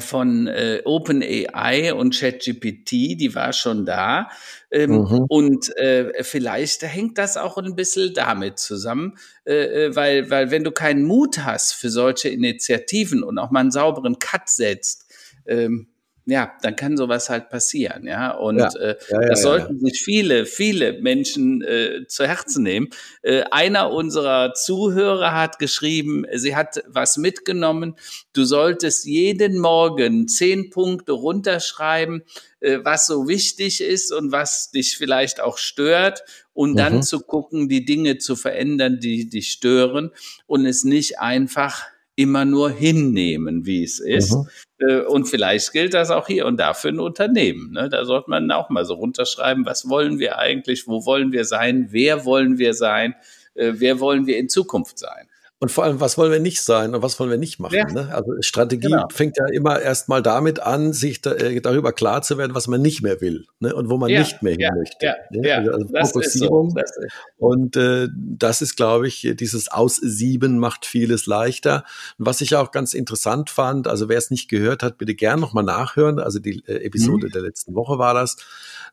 [0.00, 4.30] von äh, OpenAI und ChatGPT, die war schon da.
[4.70, 5.26] Ähm, mhm.
[5.28, 10.64] Und äh, vielleicht hängt das auch ein bisschen damit zusammen, äh, äh, weil, weil wenn
[10.64, 15.06] du keinen Mut hast für solche Initiativen und auch mal einen sauberen Cut setzt,
[15.46, 15.88] ähm,
[16.24, 18.30] ja, dann kann sowas halt passieren, ja.
[18.30, 18.68] Und ja.
[18.78, 22.90] Äh, ja, ja, das sollten sich viele, viele Menschen äh, zu Herzen nehmen.
[23.22, 27.96] Äh, einer unserer Zuhörer hat geschrieben, sie hat was mitgenommen.
[28.32, 32.22] Du solltest jeden Morgen zehn Punkte runterschreiben,
[32.60, 36.22] äh, was so wichtig ist und was dich vielleicht auch stört
[36.54, 37.02] und dann mhm.
[37.02, 40.12] zu gucken, die Dinge zu verändern, die dich stören
[40.46, 41.82] und es nicht einfach
[42.16, 44.32] immer nur hinnehmen, wie es ist.
[44.32, 44.48] Mhm.
[44.78, 47.72] Äh, und vielleicht gilt das auch hier und da für ein Unternehmen.
[47.72, 47.88] Ne?
[47.88, 51.88] Da sollte man auch mal so runterschreiben, was wollen wir eigentlich, wo wollen wir sein,
[51.90, 53.14] wer wollen wir sein,
[53.54, 55.28] äh, wer wollen wir in Zukunft sein.
[55.62, 57.76] Und vor allem, was wollen wir nicht sein und was wollen wir nicht machen?
[57.76, 57.84] Ja.
[57.86, 58.12] Ne?
[58.12, 59.06] Also Strategie genau.
[59.12, 62.66] fängt ja immer erst mal damit an, sich da, äh, darüber klar zu werden, was
[62.66, 63.72] man nicht mehr will ne?
[63.72, 64.18] und wo man ja.
[64.18, 64.74] nicht mehr hin ja.
[64.74, 65.14] möchte.
[65.30, 65.54] Ne?
[65.54, 66.70] Also, also Fokussierung.
[66.70, 67.06] So.
[67.36, 71.84] Und äh, das ist, glaube ich, dieses Aussieben macht vieles leichter.
[72.18, 75.38] Und was ich auch ganz interessant fand, also wer es nicht gehört hat, bitte gern
[75.38, 76.18] nochmal nachhören.
[76.18, 77.30] Also die äh, Episode mhm.
[77.30, 78.36] der letzten Woche war das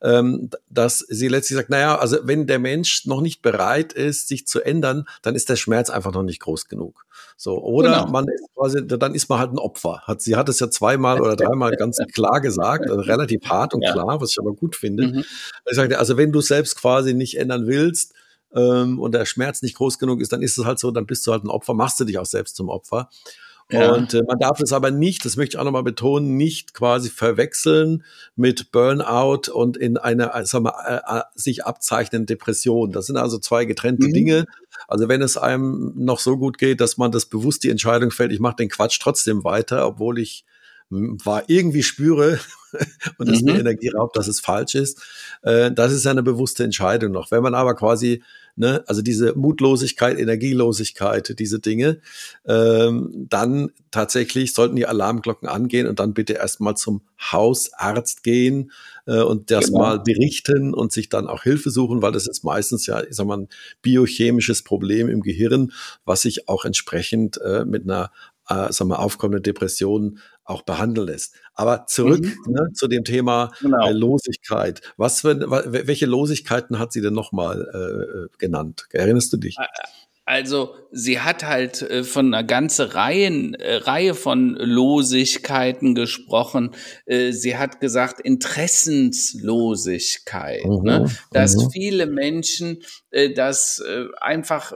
[0.01, 4.47] ähm, dass sie letztlich sagt, naja, also wenn der Mensch noch nicht bereit ist, sich
[4.47, 7.05] zu ändern, dann ist der Schmerz einfach noch nicht groß genug.
[7.37, 8.11] So, oder genau.
[8.11, 10.01] man ist quasi, dann ist man halt ein Opfer.
[10.05, 13.81] Hat, sie hat es ja zweimal oder dreimal ganz klar gesagt, also relativ hart und
[13.81, 13.93] ja.
[13.93, 15.07] klar, was ich aber gut finde.
[15.07, 15.23] Mhm.
[15.69, 18.13] Ich sagte, also wenn du selbst quasi nicht ändern willst,
[18.55, 21.25] ähm, und der Schmerz nicht groß genug ist, dann ist es halt so, dann bist
[21.27, 23.09] du halt ein Opfer, machst du dich auch selbst zum Opfer.
[23.71, 23.93] Ja.
[23.93, 27.09] Und äh, man darf es aber nicht, das möchte ich auch nochmal betonen, nicht quasi
[27.09, 28.03] verwechseln
[28.35, 32.91] mit Burnout und in einer, äh, sagen wir, äh, sich abzeichnenden Depression.
[32.91, 34.13] Das sind also zwei getrennte mhm.
[34.13, 34.45] Dinge.
[34.87, 38.31] Also wenn es einem noch so gut geht, dass man das bewusst die Entscheidung fällt,
[38.31, 40.45] ich mache den Quatsch trotzdem weiter, obwohl ich
[40.89, 42.39] war irgendwie spüre
[43.17, 43.53] und es mhm.
[43.53, 45.01] mir Energie raubt, dass es falsch ist.
[45.43, 47.31] Äh, das ist eine bewusste Entscheidung noch.
[47.31, 48.23] Wenn man aber quasi,
[48.55, 51.99] ne, also diese Mutlosigkeit, Energielosigkeit, diese Dinge,
[52.45, 58.71] ähm, dann tatsächlich sollten die Alarmglocken angehen und dann bitte erstmal zum Hausarzt gehen
[59.05, 59.79] äh, und das genau.
[59.79, 63.25] mal berichten und sich dann auch Hilfe suchen, weil das ist meistens ja, ich sag
[63.25, 63.49] mal, ein
[63.81, 65.71] biochemisches Problem im Gehirn,
[66.05, 68.11] was sich auch entsprechend äh, mit einer
[68.49, 71.35] äh, sagen wir, aufkommende Depression auch behandeln lässt.
[71.53, 72.53] Aber zurück mhm.
[72.53, 73.87] ne, zu dem Thema genau.
[73.87, 74.81] äh, Losigkeit.
[74.97, 78.87] Was für, welche Losigkeiten hat sie denn nochmal äh, äh, genannt?
[78.91, 79.55] Erinnerst du dich?
[80.29, 86.69] Also sie hat halt äh, von einer ganzen Reihe, äh, Reihe von Losigkeiten gesprochen.
[87.07, 91.09] Äh, sie hat gesagt Interessenslosigkeit, mhm, ne?
[91.31, 91.71] dass mhm.
[91.71, 92.83] viele Menschen
[93.35, 93.81] das
[94.21, 94.71] einfach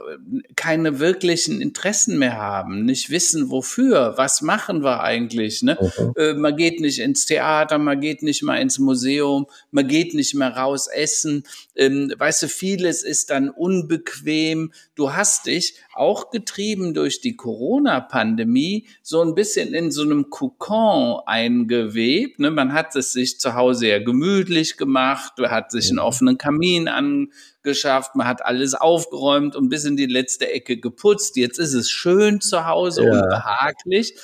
[0.56, 5.62] keine wirklichen Interessen mehr haben, nicht wissen wofür, was machen wir eigentlich.
[5.62, 5.78] Ne?
[6.16, 6.40] Mhm.
[6.40, 10.56] Man geht nicht ins Theater, man geht nicht mal ins Museum, man geht nicht mehr
[10.56, 11.44] raus essen.
[11.76, 14.72] Ähm, weißt du, vieles ist dann unbequem.
[14.96, 21.20] Du hast dich auch getrieben durch die Corona-Pandemie, so ein bisschen in so einem Kokon
[21.26, 22.38] eingewebt.
[22.38, 22.50] Ne?
[22.50, 26.04] Man hat es sich zu Hause ja gemütlich gemacht, man hat sich einen mhm.
[26.04, 31.36] offenen Kamin angeschafft, man hat alles aufgeräumt und bis in die letzte Ecke geputzt.
[31.36, 33.12] Jetzt ist es schön zu Hause ja.
[33.12, 34.14] und behaglich.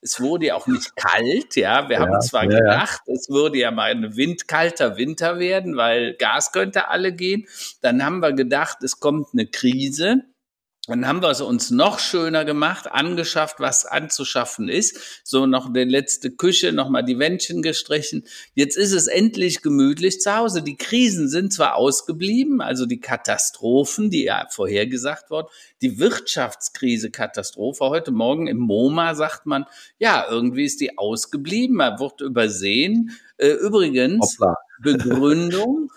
[0.00, 1.88] Es wurde ja auch nicht kalt, ja.
[1.88, 6.14] Wir ja, haben zwar ja, gedacht, es würde ja mal ein windkalter Winter werden, weil
[6.14, 7.46] Gas könnte alle gehen.
[7.82, 10.22] Dann haben wir gedacht, es kommt eine Krise.
[10.88, 15.20] Dann haben wir es uns noch schöner gemacht, angeschafft, was anzuschaffen ist.
[15.22, 18.24] So noch die letzte Küche, nochmal die Wändchen gestrichen.
[18.54, 20.62] Jetzt ist es endlich gemütlich zu Hause.
[20.62, 25.48] Die Krisen sind zwar ausgeblieben, also die Katastrophen, die ja vorhergesagt wurden,
[25.82, 27.84] die Wirtschaftskrise, Katastrophe.
[27.84, 29.66] Heute Morgen im MoMA sagt man,
[29.98, 33.10] ja, irgendwie ist die ausgeblieben, man wird übersehen.
[33.36, 34.38] Äh, übrigens,
[34.80, 35.92] Begründung,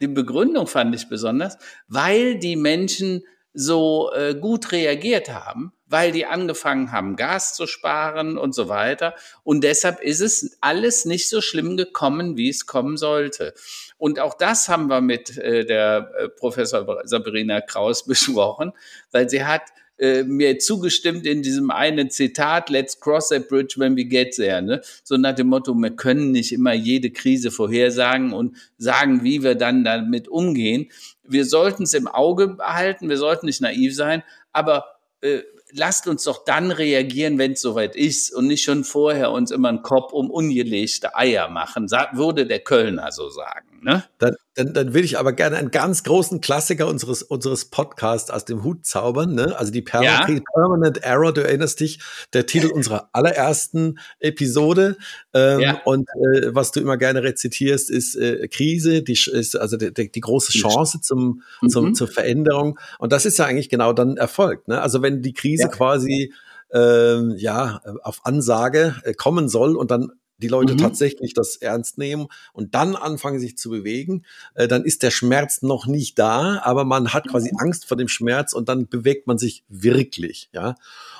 [0.00, 3.24] die Begründung fand ich besonders, weil die Menschen
[3.54, 9.14] so äh, gut reagiert haben, weil die angefangen haben, Gas zu sparen und so weiter.
[9.42, 13.54] Und deshalb ist es alles nicht so schlimm gekommen, wie es kommen sollte.
[13.96, 18.72] Und auch das haben wir mit äh, der äh, Professor Sabrina Kraus besprochen,
[19.10, 19.62] weil sie hat
[19.98, 24.62] äh, mir zugestimmt in diesem einen Zitat, let's cross that bridge when we get there.
[24.62, 24.80] Ne?
[25.02, 29.56] So nach dem Motto, wir können nicht immer jede Krise vorhersagen und sagen, wie wir
[29.56, 30.88] dann damit umgehen.
[31.28, 34.86] Wir sollten es im Auge behalten, wir sollten nicht naiv sein, aber
[35.20, 39.50] äh, lasst uns doch dann reagieren, wenn es soweit ist und nicht schon vorher uns
[39.50, 43.77] immer einen Kopf um ungelegte Eier machen, würde der Kölner so sagen.
[43.82, 44.04] Ne?
[44.18, 48.44] Dann, dann, dann will ich aber gerne einen ganz großen Klassiker unseres, unseres Podcasts aus
[48.44, 49.34] dem Hut zaubern.
[49.34, 49.56] Ne?
[49.56, 50.26] Also die per ja.
[50.54, 52.00] Permanent Error, du erinnerst dich,
[52.32, 54.96] der Titel unserer allerersten Episode.
[55.32, 55.80] Ähm, ja.
[55.84, 60.20] Und äh, was du immer gerne rezitierst, ist äh, Krise, die ist also die, die,
[60.20, 61.68] große Chance zum, mhm.
[61.68, 62.78] zum, zur Veränderung.
[62.98, 64.66] Und das ist ja eigentlich genau dann Erfolg.
[64.68, 64.80] Ne?
[64.80, 65.68] Also wenn die Krise ja.
[65.68, 66.32] quasi
[66.72, 70.78] ähm, ja, auf Ansage äh, kommen soll und dann die Leute mhm.
[70.78, 74.24] tatsächlich das ernst nehmen und dann anfangen sich zu bewegen,
[74.54, 77.58] äh, dann ist der Schmerz noch nicht da, aber man hat quasi mhm.
[77.58, 80.76] Angst vor dem Schmerz und dann bewegt man sich wirklich, ja.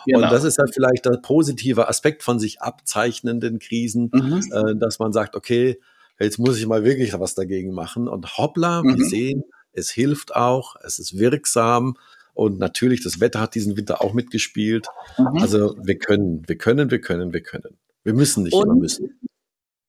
[0.07, 0.23] Genau.
[0.23, 4.43] Und das ist ja vielleicht der positive Aspekt von sich abzeichnenden Krisen, mhm.
[4.53, 5.81] äh, dass man sagt, okay,
[6.19, 9.05] jetzt muss ich mal wirklich was dagegen machen und hoppla, wir mhm.
[9.05, 11.97] sehen, es hilft auch, es ist wirksam.
[12.35, 14.87] Und natürlich, das Wetter hat diesen Winter auch mitgespielt.
[15.19, 15.39] Mhm.
[15.39, 17.77] Also wir können, wir können, wir können, wir können.
[18.09, 19.21] Wir müssen nicht und, immer müssen.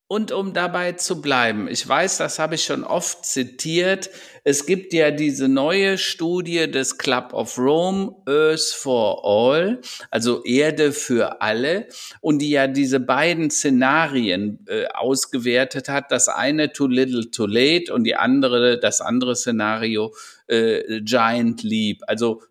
[0.09, 4.09] Und um dabei zu bleiben, ich weiß, das habe ich schon oft zitiert,
[4.43, 9.79] es gibt ja diese neue Studie des Club of Rome, Earth for All,
[10.11, 11.87] also Erde für alle,
[12.19, 16.11] und die ja diese beiden Szenarien äh, ausgewertet hat.
[16.11, 20.13] Das eine Too Little Too Late und die andere, das andere Szenario
[20.47, 22.01] äh, Giant Leap.
[22.05, 22.41] Also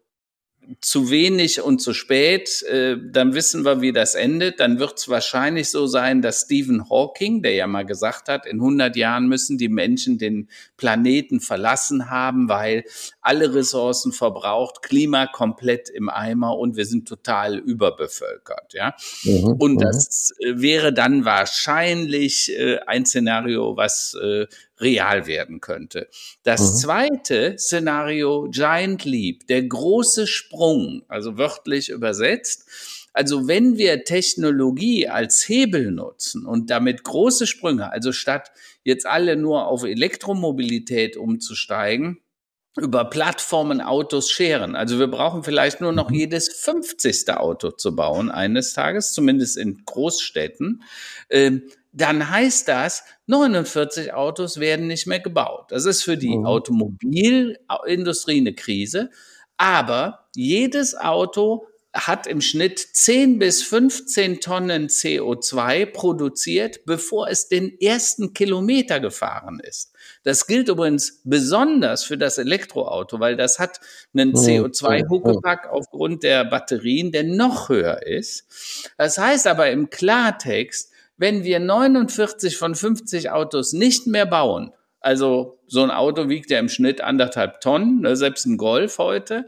[0.80, 4.60] zu wenig und zu spät, äh, dann wissen wir, wie das endet.
[4.60, 8.56] Dann wird es wahrscheinlich so sein, dass Stephen Hawking, der ja mal gesagt hat, in
[8.56, 12.84] 100 Jahren müssen die Menschen den Planeten verlassen haben, weil
[13.20, 18.74] alle Ressourcen verbraucht, Klima komplett im Eimer und wir sind total überbevölkert.
[18.74, 19.78] Ja, mhm, und mhm.
[19.78, 24.46] das äh, wäre dann wahrscheinlich äh, ein Szenario, was äh,
[24.80, 26.08] real werden könnte.
[26.42, 26.76] Das mhm.
[26.76, 32.68] zweite Szenario, Giant Leap, der große Sprung, also wörtlich übersetzt.
[33.12, 38.52] Also wenn wir Technologie als Hebel nutzen und damit große Sprünge, also statt
[38.84, 42.20] jetzt alle nur auf Elektromobilität umzusteigen,
[42.76, 44.76] über Plattformen Autos scheren.
[44.76, 46.16] Also wir brauchen vielleicht nur noch mhm.
[46.16, 47.30] jedes 50.
[47.30, 50.82] Auto zu bauen eines Tages, zumindest in Großstädten.
[51.92, 55.66] Dann heißt das, 49 Autos werden nicht mehr gebaut.
[55.70, 56.46] Das ist für die mhm.
[56.46, 59.10] Automobilindustrie eine Krise.
[59.56, 67.80] Aber jedes Auto hat im Schnitt 10 bis 15 Tonnen CO2 produziert, bevor es den
[67.80, 69.92] ersten Kilometer gefahren ist.
[70.22, 73.80] Das gilt übrigens besonders für das Elektroauto, weil das hat
[74.14, 78.44] einen CO2-Huckepack aufgrund der Batterien, der noch höher ist.
[78.96, 85.58] Das heißt aber im Klartext, wenn wir 49 von 50 Autos nicht mehr bauen, also
[85.66, 89.46] so ein Auto wiegt ja im Schnitt anderthalb Tonnen, ne, selbst ein Golf heute,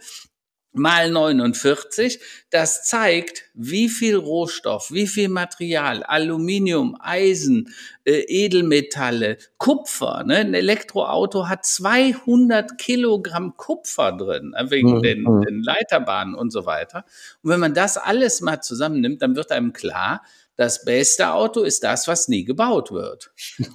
[0.73, 2.21] mal 49.
[2.51, 10.23] Das zeigt, wie viel Rohstoff, wie viel Material, Aluminium, Eisen, äh, Edelmetalle, Kupfer.
[10.25, 10.37] Ne?
[10.37, 15.03] Ein Elektroauto hat 200 Kilogramm Kupfer drin, äh, wegen mhm.
[15.03, 17.05] den, den Leiterbahnen und so weiter.
[17.43, 20.23] Und wenn man das alles mal zusammennimmt, dann wird einem klar,
[20.61, 23.33] das beste Auto ist das, was nie gebaut wird.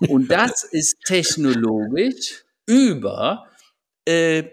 [0.08, 3.48] Und das ist technologisch über
[4.08, 4.44] äh,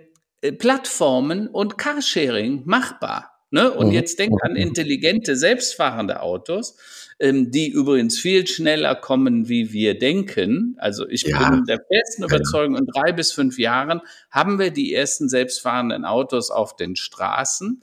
[0.40, 3.31] äh, Plattformen und Carsharing machbar.
[3.52, 3.70] Ne?
[3.70, 3.92] Und mhm.
[3.92, 6.74] jetzt denk an intelligente, selbstfahrende Autos,
[7.20, 10.74] ähm, die übrigens viel schneller kommen, wie wir denken.
[10.78, 11.50] Also ich ja.
[11.50, 16.50] bin der festen Überzeugung, in drei bis fünf Jahren haben wir die ersten selbstfahrenden Autos
[16.50, 17.82] auf den Straßen.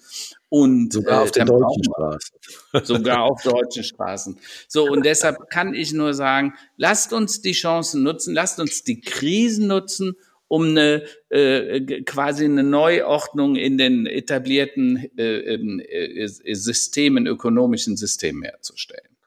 [0.50, 2.36] Und sogar äh, auf den deutschen Straßen.
[2.84, 4.40] Sogar auf deutschen Straßen.
[4.68, 9.02] So, und deshalb kann ich nur sagen, lasst uns die Chancen nutzen, lasst uns die
[9.02, 10.16] Krisen nutzen,
[10.50, 18.44] um eine äh, quasi eine Neuordnung in den etablierten äh, ähm, äh, Systemen, ökonomischen Systemen
[18.44, 19.19] herzustellen.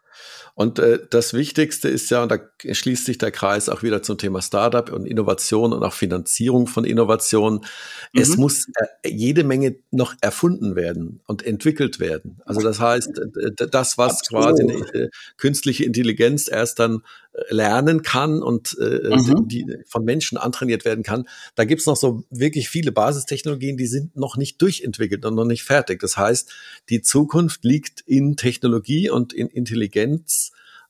[0.55, 2.39] Und äh, das Wichtigste ist ja, und da
[2.71, 6.85] schließt sich der Kreis auch wieder zum Thema Startup und Innovation und auch Finanzierung von
[6.85, 7.65] Innovation.
[8.13, 8.21] Mhm.
[8.21, 8.67] Es muss
[9.03, 12.41] äh, jede Menge noch erfunden werden und entwickelt werden.
[12.45, 14.45] Also das heißt, äh, das, was Absolut.
[14.45, 19.49] quasi eine äh, künstliche Intelligenz erst dann äh, lernen kann und äh, mhm.
[19.49, 24.17] die von Menschen antrainiert werden kann, da gibt's noch so wirklich viele Basistechnologien, die sind
[24.17, 26.01] noch nicht durchentwickelt und noch nicht fertig.
[26.01, 26.53] Das heißt,
[26.91, 30.42] die Zukunft liegt in Technologie und in Intelligenz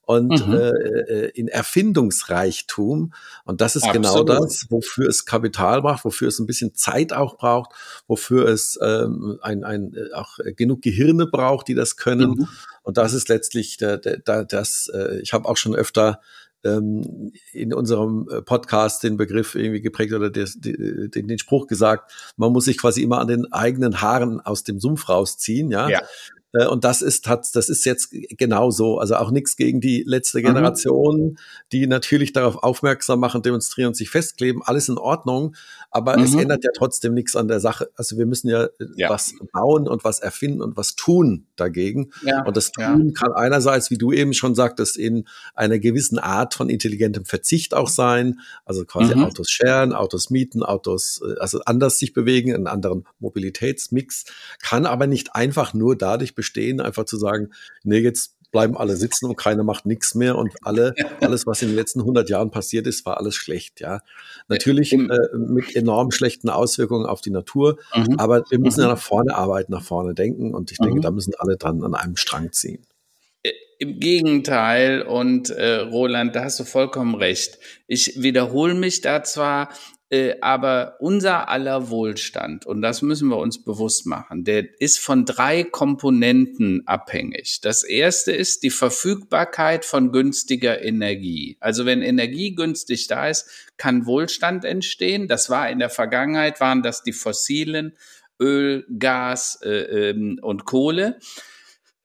[0.05, 0.55] und mhm.
[0.55, 3.13] äh, äh in Erfindungsreichtum.
[3.45, 4.29] Und das ist genau Absolut.
[4.29, 7.73] genau das, wofür es Kapital braucht, wofür es ein bisschen Zeit auch braucht,
[8.07, 12.31] wofür es ähm, ein, ein, äh, auch genug Gehirne braucht, die das können.
[12.31, 12.49] Mhm.
[12.83, 16.21] Und das ist letztlich der, der, der, das, äh, ich habe auch schon öfter
[16.65, 22.13] ähm, in unserem äh, Podcast den Begriff irgendwie geprägt oder des, den, den Spruch gesagt,
[22.37, 25.89] man muss sich quasi immer an den eigenen Haaren aus dem Sumpf rausziehen, ja.
[25.89, 26.03] ja.
[26.53, 28.99] Äh, und das ist, hat, das ist jetzt genau so.
[28.99, 30.45] Also auch nichts gegen die letzte mhm.
[30.45, 31.37] Generation, mhm.
[31.73, 34.63] die natürlich darauf aufmerksam machen, demonstrieren und sich festkleben.
[34.63, 35.55] Alles in Ordnung.
[35.91, 36.25] Aber mhm.
[36.25, 37.91] es ändert ja trotzdem nichts an der Sache.
[37.97, 42.11] Also wir müssen ja, äh, ja, was bauen und was erfinden und was tun dagegen.
[42.23, 42.45] Ja.
[42.45, 43.13] Und das Tun ja.
[43.21, 47.89] kann einerseits, wie du eben schon sagtest, in einer gewissen Art von intelligentem Verzicht auch
[47.89, 48.41] sein.
[48.65, 49.25] Also quasi mhm.
[49.25, 54.25] Autos scheren, Autos mieten, Autos, äh, also anders sich bewegen, einen anderen Mobilitätsmix.
[54.63, 57.51] Kann aber nicht einfach nur dadurch bestehen, einfach zu sagen,
[57.85, 61.69] nee, jetzt bleiben alle sitzen und keiner macht nichts mehr und alle, alles, was in
[61.69, 64.01] den letzten 100 Jahren passiert ist, war alles schlecht, ja.
[64.49, 64.99] Natürlich äh,
[65.37, 68.19] mit enorm schlechten Auswirkungen auf die Natur, mhm.
[68.19, 68.89] aber wir müssen mhm.
[68.89, 71.03] ja nach vorne arbeiten, nach vorne denken und ich denke, mhm.
[71.03, 72.85] da müssen alle dran an einem Strang ziehen.
[73.43, 77.59] Äh, Im Gegenteil und äh, Roland, da hast du vollkommen recht.
[77.87, 79.71] Ich wiederhole mich da zwar,
[80.41, 85.65] aber unser aller Wohlstand, und das müssen wir uns bewusst machen, der ist von drei
[85.65, 87.61] Komponenten abhängig.
[87.63, 91.57] Das erste ist die Verfügbarkeit von günstiger Energie.
[91.61, 93.49] Also wenn Energie günstig da ist,
[93.79, 95.29] kann Wohlstand entstehen.
[95.29, 97.97] Das war in der Vergangenheit, waren das die fossilen
[98.39, 101.19] Öl, Gas äh, ähm, und Kohle.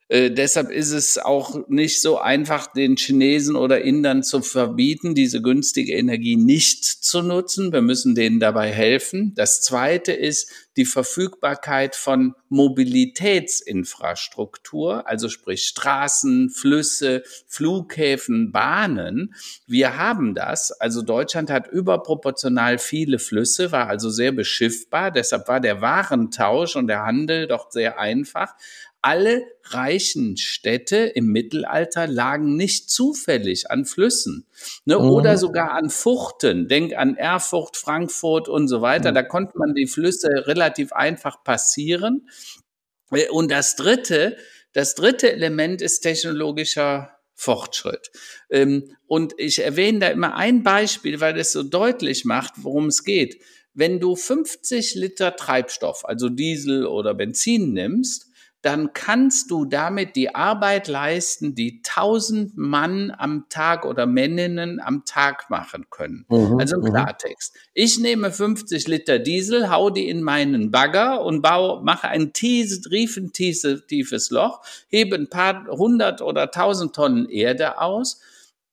[0.10, 5.42] Äh, deshalb ist es auch nicht so einfach, den Chinesen oder Indern zu verbieten, diese
[5.42, 7.74] günstige Energie nicht zu nutzen.
[7.74, 9.34] Wir müssen denen dabei helfen.
[9.36, 19.34] Das Zweite ist die Verfügbarkeit von Mobilitätsinfrastruktur, also sprich Straßen, Flüsse, Flughäfen, Bahnen.
[19.66, 20.72] Wir haben das.
[20.72, 25.12] Also Deutschland hat überproportional viele Flüsse, war also sehr beschiffbar.
[25.12, 28.54] Deshalb war der Warentausch und der Handel doch sehr einfach.
[29.02, 34.48] Alle reichen Städte im Mittelalter lagen nicht zufällig an Flüssen
[34.86, 35.10] ne, mhm.
[35.10, 36.68] oder sogar an Fuchten.
[36.68, 39.12] Denk an Erfurt, Frankfurt und so weiter.
[39.12, 39.16] Mhm.
[39.16, 42.28] Da konnte man die Flüsse relativ einfach passieren.
[43.12, 44.38] Äh, und das dritte,
[44.74, 48.12] das dritte Element ist technologischer Fortschritt.
[48.50, 53.04] Ähm, und ich erwähne da immer ein Beispiel, weil es so deutlich macht, worum es
[53.04, 53.42] geht.
[53.74, 58.27] Wenn du 50 Liter Treibstoff, also Diesel oder Benzin nimmst,
[58.62, 65.06] dann kannst du damit die Arbeit leisten, die 1000 Mann am Tag oder Männinnen am
[65.06, 66.26] Tag machen können.
[66.28, 66.90] Mhm, also im mhm.
[66.90, 67.56] Klartext.
[67.74, 72.82] Ich nehme 50 Liter Diesel, hau die in meinen Bagger und baue, mache ein tiefes,
[73.32, 78.20] tiefes Loch, hebe ein paar hundert oder tausend Tonnen Erde aus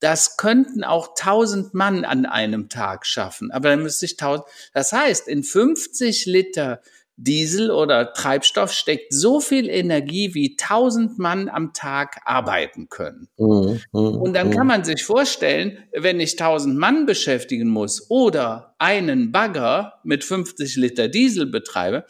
[0.01, 4.45] das könnten auch tausend Mann an einem Tag schaffen, aber dann müsste ich tausend.
[4.73, 6.81] Das heißt, in 50 Liter
[7.17, 13.29] Diesel oder Treibstoff steckt so viel Energie, wie tausend Mann am Tag arbeiten können.
[13.37, 14.55] Mhm, mh, und dann mh.
[14.55, 20.75] kann man sich vorstellen, wenn ich tausend Mann beschäftigen muss oder einen Bagger mit 50
[20.75, 22.05] Liter Diesel betreibe,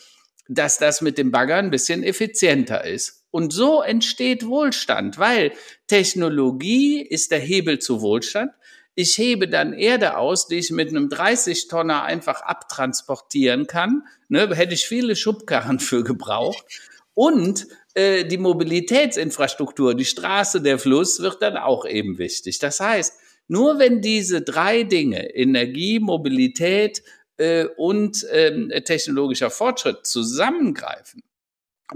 [0.47, 3.24] dass das mit dem Bagger ein bisschen effizienter ist.
[3.32, 5.51] Und so entsteht Wohlstand, weil
[5.88, 8.51] Technologie ist der Hebel zu Wohlstand.
[8.96, 14.04] Ich hebe dann Erde aus, die ich mit einem 30-Tonner einfach abtransportieren kann.
[14.30, 16.66] Ne, hätte ich viele Schubkarren für gebraucht.
[17.14, 22.60] Und äh, die Mobilitätsinfrastruktur, die Straße, der Fluss wird dann auch eben wichtig.
[22.60, 27.04] Das heißt, nur wenn diese drei Dinge, Energie, Mobilität
[27.38, 31.22] äh, und ähm, technologischer Fortschritt zusammengreifen,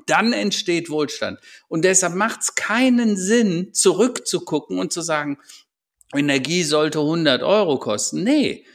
[0.06, 1.40] dann entsteht Wohlstand.
[1.68, 5.40] Und deshalb macht es keinen Sinn, zurückzugucken und zu sagen,
[6.16, 8.24] Energie sollte 100 Euro kosten.
[8.24, 8.66] Nee,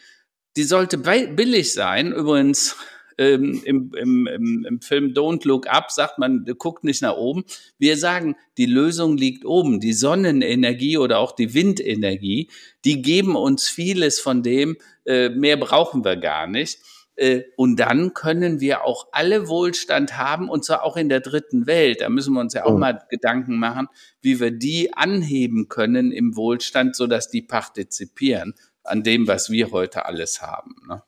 [0.57, 2.13] die sollte billig sein.
[2.13, 2.77] Übrigens,
[3.19, 7.45] ähm, im, im, im, Film Don't Look Up sagt man, guckt nicht nach oben.
[7.79, 9.81] Wir sagen, die Lösung liegt oben.
[9.81, 12.51] Die Sonnenenergie oder auch die Windenergie,
[12.85, 16.79] die geben uns vieles von dem, äh, mehr brauchen wir gar nicht.
[17.17, 21.67] Äh, und dann können wir auch alle Wohlstand haben, und zwar auch in der dritten
[21.67, 22.01] Welt.
[22.01, 22.79] Da müssen wir uns ja auch oh.
[22.79, 23.89] mal Gedanken machen,
[24.21, 30.07] wie wir die anheben können im Wohlstand, sodass die partizipieren an dem, was wir heute
[30.07, 30.75] alles haben.
[30.89, 31.03] Ne?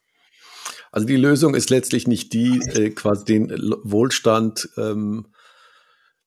[0.92, 3.50] Also die Lösung ist letztlich nicht die, äh, quasi den
[3.82, 5.26] Wohlstand ähm,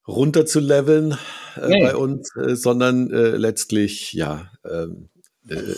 [0.08, 1.18] runterzuleveln
[1.56, 1.84] äh, nee.
[1.84, 5.10] bei uns, äh, sondern äh, letztlich ja ähm,
[5.48, 5.74] äh,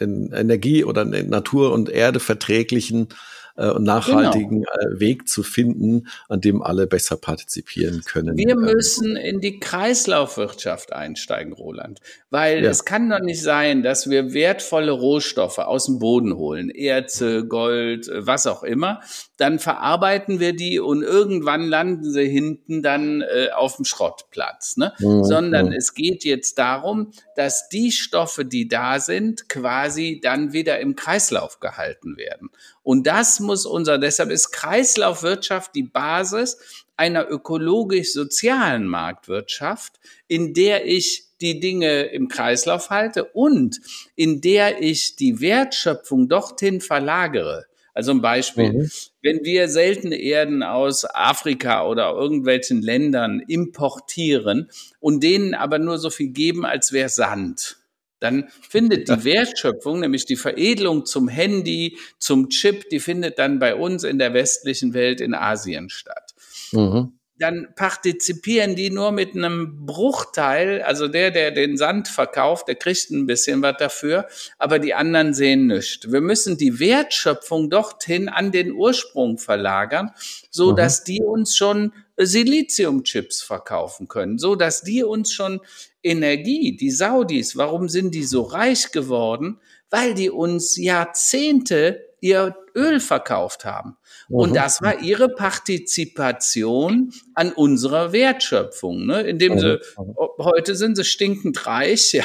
[0.00, 3.08] den Energie- oder Natur- und Erde verträglichen
[3.56, 4.94] äh, und nachhaltigen genau.
[4.96, 8.36] Äh, Weg zu finden, an dem alle besser partizipieren können.
[8.36, 12.70] Wir ähm, müssen in die Kreislaufwirtschaft einsteigen, Roland, weil ja.
[12.70, 18.08] es kann doch nicht sein, dass wir wertvolle Rohstoffe aus dem Boden holen, Erze, Gold,
[18.08, 19.00] äh, was auch immer,
[19.40, 24.76] dann verarbeiten wir die und irgendwann landen sie hinten dann äh, auf dem Schrottplatz.
[24.76, 24.92] Ne?
[24.98, 25.24] Mhm.
[25.24, 25.72] Sondern mhm.
[25.72, 31.58] es geht jetzt darum, dass die Stoffe, die da sind, quasi dann wieder im Kreislauf
[31.58, 32.50] gehalten werden.
[32.82, 36.58] Und das muss unser, deshalb ist Kreislaufwirtschaft die Basis
[36.98, 39.94] einer ökologisch-sozialen Marktwirtschaft,
[40.28, 43.80] in der ich die Dinge im Kreislauf halte und
[44.16, 47.69] in der ich die Wertschöpfung dorthin verlagere.
[47.94, 48.90] Also ein Beispiel, mhm.
[49.22, 54.70] wenn wir seltene Erden aus Afrika oder irgendwelchen Ländern importieren
[55.00, 57.78] und denen aber nur so viel geben, als wäre Sand,
[58.20, 63.74] dann findet die Wertschöpfung, nämlich die Veredelung zum Handy, zum Chip, die findet dann bei
[63.74, 66.34] uns in der westlichen Welt in Asien statt.
[66.72, 70.82] Mhm dann partizipieren die nur mit einem Bruchteil.
[70.82, 74.26] Also der, der den Sand verkauft, der kriegt ein bisschen was dafür,
[74.58, 76.12] aber die anderen sehen nichts.
[76.12, 80.10] Wir müssen die Wertschöpfung dorthin an den Ursprung verlagern,
[80.50, 80.76] so mhm.
[80.76, 85.60] dass die uns schon Siliziumchips verkaufen können, so dass die uns schon
[86.02, 89.60] Energie, die Saudis, warum sind die so reich geworden?
[89.90, 93.96] Weil die uns Jahrzehnte ihr Öl verkauft haben.
[94.28, 94.54] Und mhm.
[94.54, 99.22] das war ihre Partizipation an unserer Wertschöpfung, ne?
[99.22, 100.14] indem sie, mhm.
[100.38, 102.24] heute sind sie stinkend reich, ja.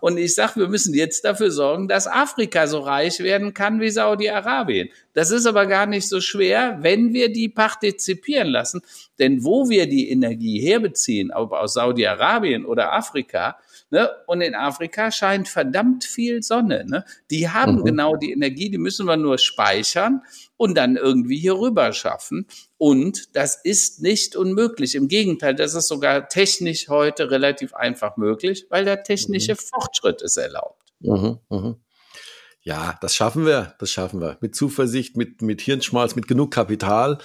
[0.00, 3.90] Und ich sage, wir müssen jetzt dafür sorgen, dass Afrika so reich werden kann wie
[3.90, 4.88] Saudi-Arabien.
[5.12, 8.82] Das ist aber gar nicht so schwer, wenn wir die partizipieren lassen.
[9.20, 13.56] Denn wo wir die Energie herbeziehen, ob aus Saudi-Arabien oder Afrika,
[13.90, 14.10] Ne?
[14.26, 16.84] Und in Afrika scheint verdammt viel Sonne.
[16.86, 17.04] Ne?
[17.30, 17.84] Die haben mhm.
[17.84, 20.22] genau die Energie, die müssen wir nur speichern
[20.56, 22.46] und dann irgendwie hier rüber schaffen.
[22.78, 24.94] Und das ist nicht unmöglich.
[24.96, 29.58] Im Gegenteil, das ist sogar technisch heute relativ einfach möglich, weil der technische mhm.
[29.58, 30.82] Fortschritt es erlaubt.
[31.00, 31.76] Mhm, mh.
[32.62, 34.38] Ja, das schaffen wir, das schaffen wir.
[34.40, 37.18] Mit Zuversicht, mit, mit Hirnschmalz, mit genug Kapital.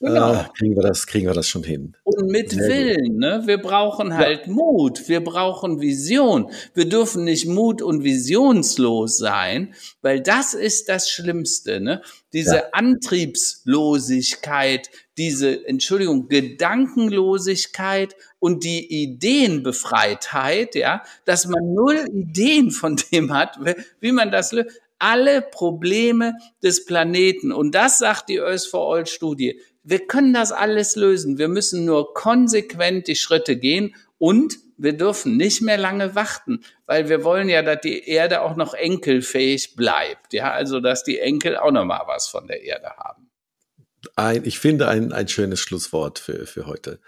[0.00, 0.34] Genau.
[0.34, 1.94] äh, kriegen, wir das, kriegen wir das schon hin.
[2.04, 3.42] Und mit Sehr Willen, ne?
[3.46, 4.52] Wir brauchen halt ja.
[4.52, 6.50] Mut, wir brauchen Vision.
[6.74, 12.02] Wir dürfen nicht mut- und visionslos sein, weil das ist das Schlimmste, ne?
[12.32, 12.64] Diese ja.
[12.72, 23.58] Antriebslosigkeit, diese, Entschuldigung, Gedankenlosigkeit und die Ideenbefreitheit, ja, dass man null Ideen von dem hat,
[24.00, 27.52] wie man das löst alle Probleme des Planeten.
[27.52, 29.60] Und das sagt die Earth for All Studie.
[29.88, 31.38] Wir können das alles lösen.
[31.38, 37.08] Wir müssen nur konsequent die Schritte gehen und wir dürfen nicht mehr lange warten, weil
[37.08, 40.32] wir wollen ja, dass die Erde auch noch enkelfähig bleibt.
[40.32, 43.30] Ja, also, dass die Enkel auch noch mal was von der Erde haben.
[44.16, 46.98] Ein, ich finde ein, ein schönes Schlusswort für, für heute.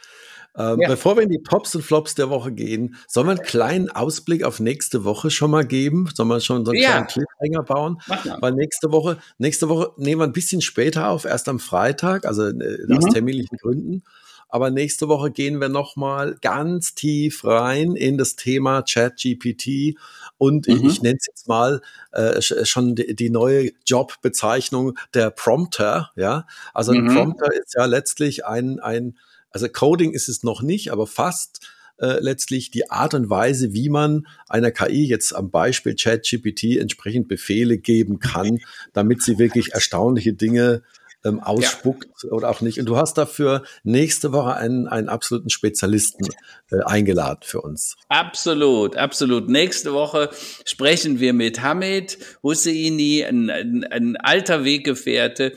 [0.59, 0.89] Ähm, ja.
[0.89, 4.43] Bevor wir in die Tops und Flops der Woche gehen, sollen wir einen kleinen Ausblick
[4.43, 6.09] auf nächste Woche schon mal geben?
[6.13, 7.03] Sollen wir schon so einen ja.
[7.03, 8.03] kleinen Cliffhanger bauen?
[8.41, 12.47] Weil nächste Woche, nächste Woche nehmen wir ein bisschen später auf, erst am Freitag, also
[12.49, 13.13] äh, aus mhm.
[13.13, 14.03] terminlichen Gründen.
[14.51, 19.99] Aber nächste Woche gehen wir noch mal ganz tief rein in das Thema ChatGPT
[20.39, 20.87] und mhm.
[20.87, 21.83] ich nenne es jetzt mal
[22.13, 26.13] äh, schon die, die, neue Jobbezeichnung der Prompter.
[26.17, 27.15] Ja, also ein mhm.
[27.15, 29.19] Prompter ist ja letztlich ein ein
[29.51, 31.67] also Coding ist es noch nicht, aber fast
[31.99, 37.29] äh, letztlich die Art und Weise, wie man einer KI jetzt am Beispiel ChatGPT entsprechend
[37.29, 38.61] Befehle geben kann,
[38.93, 40.83] damit sie wirklich erstaunliche Dinge
[41.25, 42.31] ähm, ausspuckt ja.
[42.31, 42.79] oder auch nicht.
[42.79, 46.29] Und du hast dafür nächste Woche einen, einen absoluten Spezialisten
[46.71, 47.97] äh, eingeladen für uns.
[48.09, 49.49] Absolut, absolut.
[49.49, 50.31] Nächste Woche
[50.65, 55.55] sprechen wir mit Hamid Husseini, ein, ein, ein alter Weggefährte,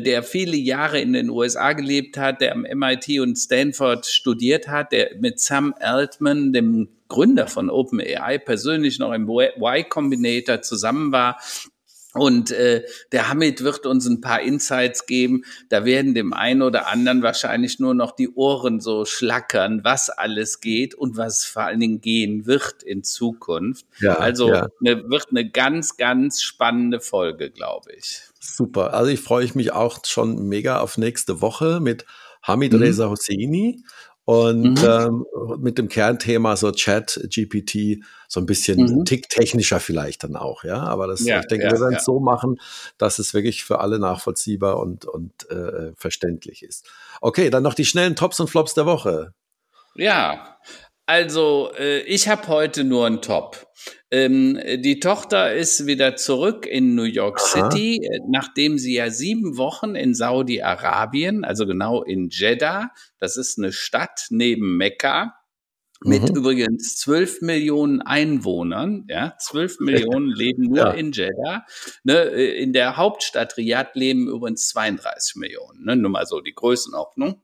[0.00, 4.92] der viele Jahre in den USA gelebt hat, der am MIT und Stanford studiert hat,
[4.92, 11.38] der mit Sam Altman, dem Gründer von OpenAI, persönlich noch im Y Combinator zusammen war.
[12.14, 15.44] Und äh, der Hamid wird uns ein paar Insights geben.
[15.70, 20.60] Da werden dem einen oder anderen wahrscheinlich nur noch die Ohren so schlackern, was alles
[20.60, 23.86] geht und was vor allen Dingen gehen wird in Zukunft.
[24.00, 24.68] Ja, also ja.
[24.80, 28.20] Ne, wird eine ganz, ganz spannende Folge, glaube ich.
[28.40, 28.92] Super.
[28.92, 32.04] Also ich freue mich auch schon mega auf nächste Woche mit
[32.42, 32.82] Hamid mhm.
[32.82, 33.82] Reza Hosseini
[34.24, 34.84] und mhm.
[34.84, 35.26] ähm,
[35.58, 39.04] mit dem Kernthema so Chat, GPT, so ein bisschen mhm.
[39.04, 40.82] tick technischer vielleicht dann auch, ja.
[40.84, 42.04] Aber das, ja, ich denke, ja, wir werden es ja.
[42.04, 42.60] so machen,
[42.98, 46.88] dass es wirklich für alle nachvollziehbar und, und äh, verständlich ist.
[47.20, 49.34] Okay, dann noch die schnellen Tops und Flops der Woche.
[49.94, 50.56] Ja,
[51.12, 53.66] also äh, ich habe heute nur einen Top.
[54.10, 57.70] Ähm, die Tochter ist wieder zurück in New York Aha.
[57.70, 63.58] City, äh, nachdem sie ja sieben Wochen in Saudi-Arabien, also genau in Jeddah, das ist
[63.58, 65.34] eine Stadt neben Mekka,
[66.02, 66.36] mit mhm.
[66.36, 70.90] übrigens zwölf Millionen Einwohnern, ja, zwölf Millionen leben nur ja.
[70.92, 71.66] in Jeddah.
[72.04, 76.54] Ne, äh, in der Hauptstadt Riyadh leben übrigens 32 Millionen, ne, nur mal so die
[76.54, 77.42] Größenordnung.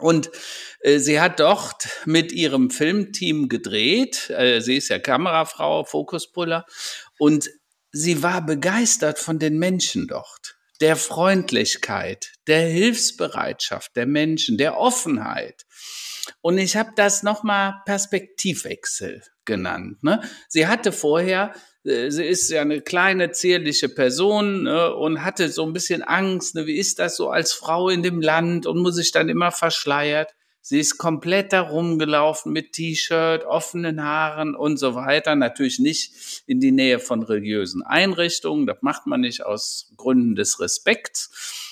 [0.00, 0.30] Und
[0.80, 4.30] äh, sie hat dort mit ihrem Filmteam gedreht.
[4.30, 6.64] Äh, sie ist ja Kamerafrau, Fokuspuller.
[7.18, 7.50] Und
[7.92, 10.56] sie war begeistert von den Menschen dort.
[10.80, 15.66] Der Freundlichkeit, der Hilfsbereitschaft der Menschen, der Offenheit.
[16.40, 20.02] Und ich habe das nochmal Perspektivwechsel genannt.
[20.04, 20.22] Ne?
[20.48, 21.52] Sie hatte vorher
[22.08, 26.66] sie ist ja eine kleine, zierliche Person ne, und hatte so ein bisschen Angst, ne,
[26.66, 30.34] wie ist das so als Frau in dem Land und muss sich dann immer verschleiert.
[30.60, 35.34] Sie ist komplett herumgelaufen mit T-Shirt, offenen Haaren und so weiter.
[35.34, 38.66] Natürlich nicht in die Nähe von religiösen Einrichtungen.
[38.66, 41.68] Das macht man nicht aus Gründen des Respekts.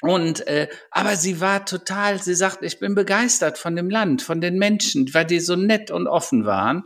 [0.00, 4.40] Und äh, aber sie war total, sie sagt, ich bin begeistert von dem Land, von
[4.40, 6.84] den Menschen, weil die so nett und offen waren.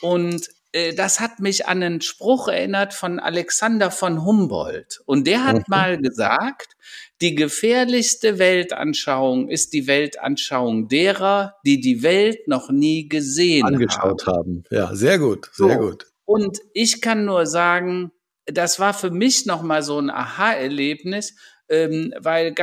[0.00, 0.63] Und äh,
[0.96, 5.00] das hat mich an einen Spruch erinnert von Alexander von Humboldt.
[5.06, 5.64] Und der hat mhm.
[5.68, 6.74] mal gesagt,
[7.20, 14.36] die gefährlichste Weltanschauung ist die Weltanschauung derer, die die Welt noch nie gesehen Angeschaut haben.
[14.36, 14.64] haben.
[14.70, 15.90] Ja, sehr gut, sehr so.
[15.90, 16.06] gut.
[16.24, 18.10] Und ich kann nur sagen,
[18.46, 21.36] das war für mich nochmal so ein Aha-Erlebnis,
[21.68, 22.54] ähm, weil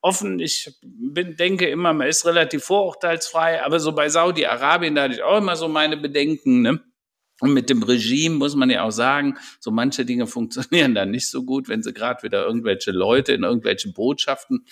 [0.00, 5.14] offen, ich bin, denke immer, man ist relativ vorurteilsfrei, aber so bei Saudi-Arabien, da hatte
[5.14, 6.80] ich auch immer so meine Bedenken, ne?
[7.40, 11.28] Und mit dem Regime muss man ja auch sagen, so manche Dinge funktionieren dann nicht
[11.28, 14.66] so gut, wenn sie gerade wieder irgendwelche Leute in irgendwelchen Botschaften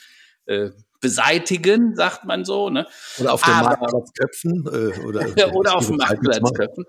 [0.46, 2.70] äh, beseitigen, sagt man so.
[2.70, 2.86] Ne?
[3.18, 4.64] Oder auf dem Marktplatz köpfen.
[4.66, 6.84] Äh, oder, oder auf dem Marktplatz köpfen.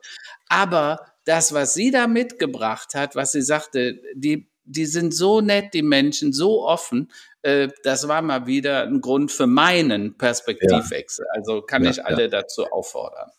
[0.47, 5.73] Aber das, was sie da mitgebracht hat, was sie sagte, die, die sind so nett,
[5.73, 7.11] die Menschen, so offen,
[7.41, 11.26] äh, das war mal wieder ein Grund für meinen Perspektivwechsel.
[11.34, 12.28] Also kann ja, ich alle ja.
[12.30, 13.30] dazu auffordern.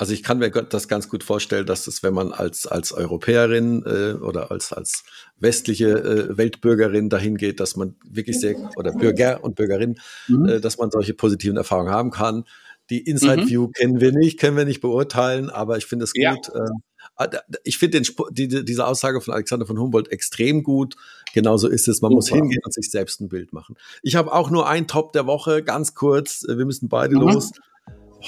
[0.00, 3.82] Also ich kann mir das ganz gut vorstellen, dass es, wenn man als, als Europäerin
[3.84, 5.04] äh, oder als, als
[5.38, 10.48] westliche äh, Weltbürgerin dahin geht, dass man wirklich sehr, oder Bürger und Bürgerin, mhm.
[10.48, 12.44] äh, dass man solche positiven Erfahrungen haben kann.
[12.88, 13.48] Die Inside mhm.
[13.50, 16.22] View kennen wir nicht, können wir nicht beurteilen, aber ich finde es gut.
[16.22, 16.34] Ja.
[16.34, 16.70] Äh,
[17.16, 17.28] Ah,
[17.64, 20.96] ich finde die, diese Aussage von Alexander von Humboldt extrem gut.
[21.34, 22.00] Genauso ist es.
[22.00, 22.16] Man Super.
[22.16, 23.76] muss hingehen und sich selbst ein Bild machen.
[24.02, 26.44] Ich habe auch nur ein Top der Woche, ganz kurz.
[26.46, 27.22] Wir müssen beide mhm.
[27.22, 27.52] los.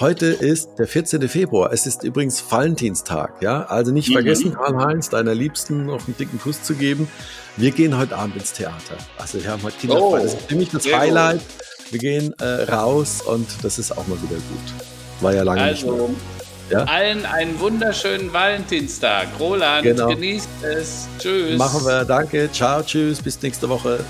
[0.01, 1.29] Heute ist der 14.
[1.29, 1.71] Februar.
[1.71, 3.65] Es ist übrigens Valentinstag, ja.
[3.65, 4.15] Also nicht mhm.
[4.15, 7.09] vergessen, Karl-Heinz, deiner Liebsten noch einen dicken Kuss zu geben.
[7.59, 8.97] Wir gehen heute Abend ins Theater.
[9.19, 10.03] Also wir haben heute Kinderfrei.
[10.03, 10.17] Oh.
[10.17, 11.41] Das ist für mich das Highlight.
[11.91, 15.21] Wir gehen äh, raus und das ist auch mal wieder gut.
[15.21, 15.99] War ja lange also, nicht
[16.71, 16.79] mehr.
[16.79, 16.85] Ja?
[16.85, 19.29] Allen einen wunderschönen Valentinstag.
[19.39, 20.09] Roland, genau.
[20.09, 21.07] genießt es.
[21.19, 21.59] Tschüss.
[21.59, 22.07] Machen wir.
[22.07, 22.51] Danke.
[22.51, 22.83] Ciao.
[22.83, 23.21] Tschüss.
[23.21, 24.03] Bis nächste Woche.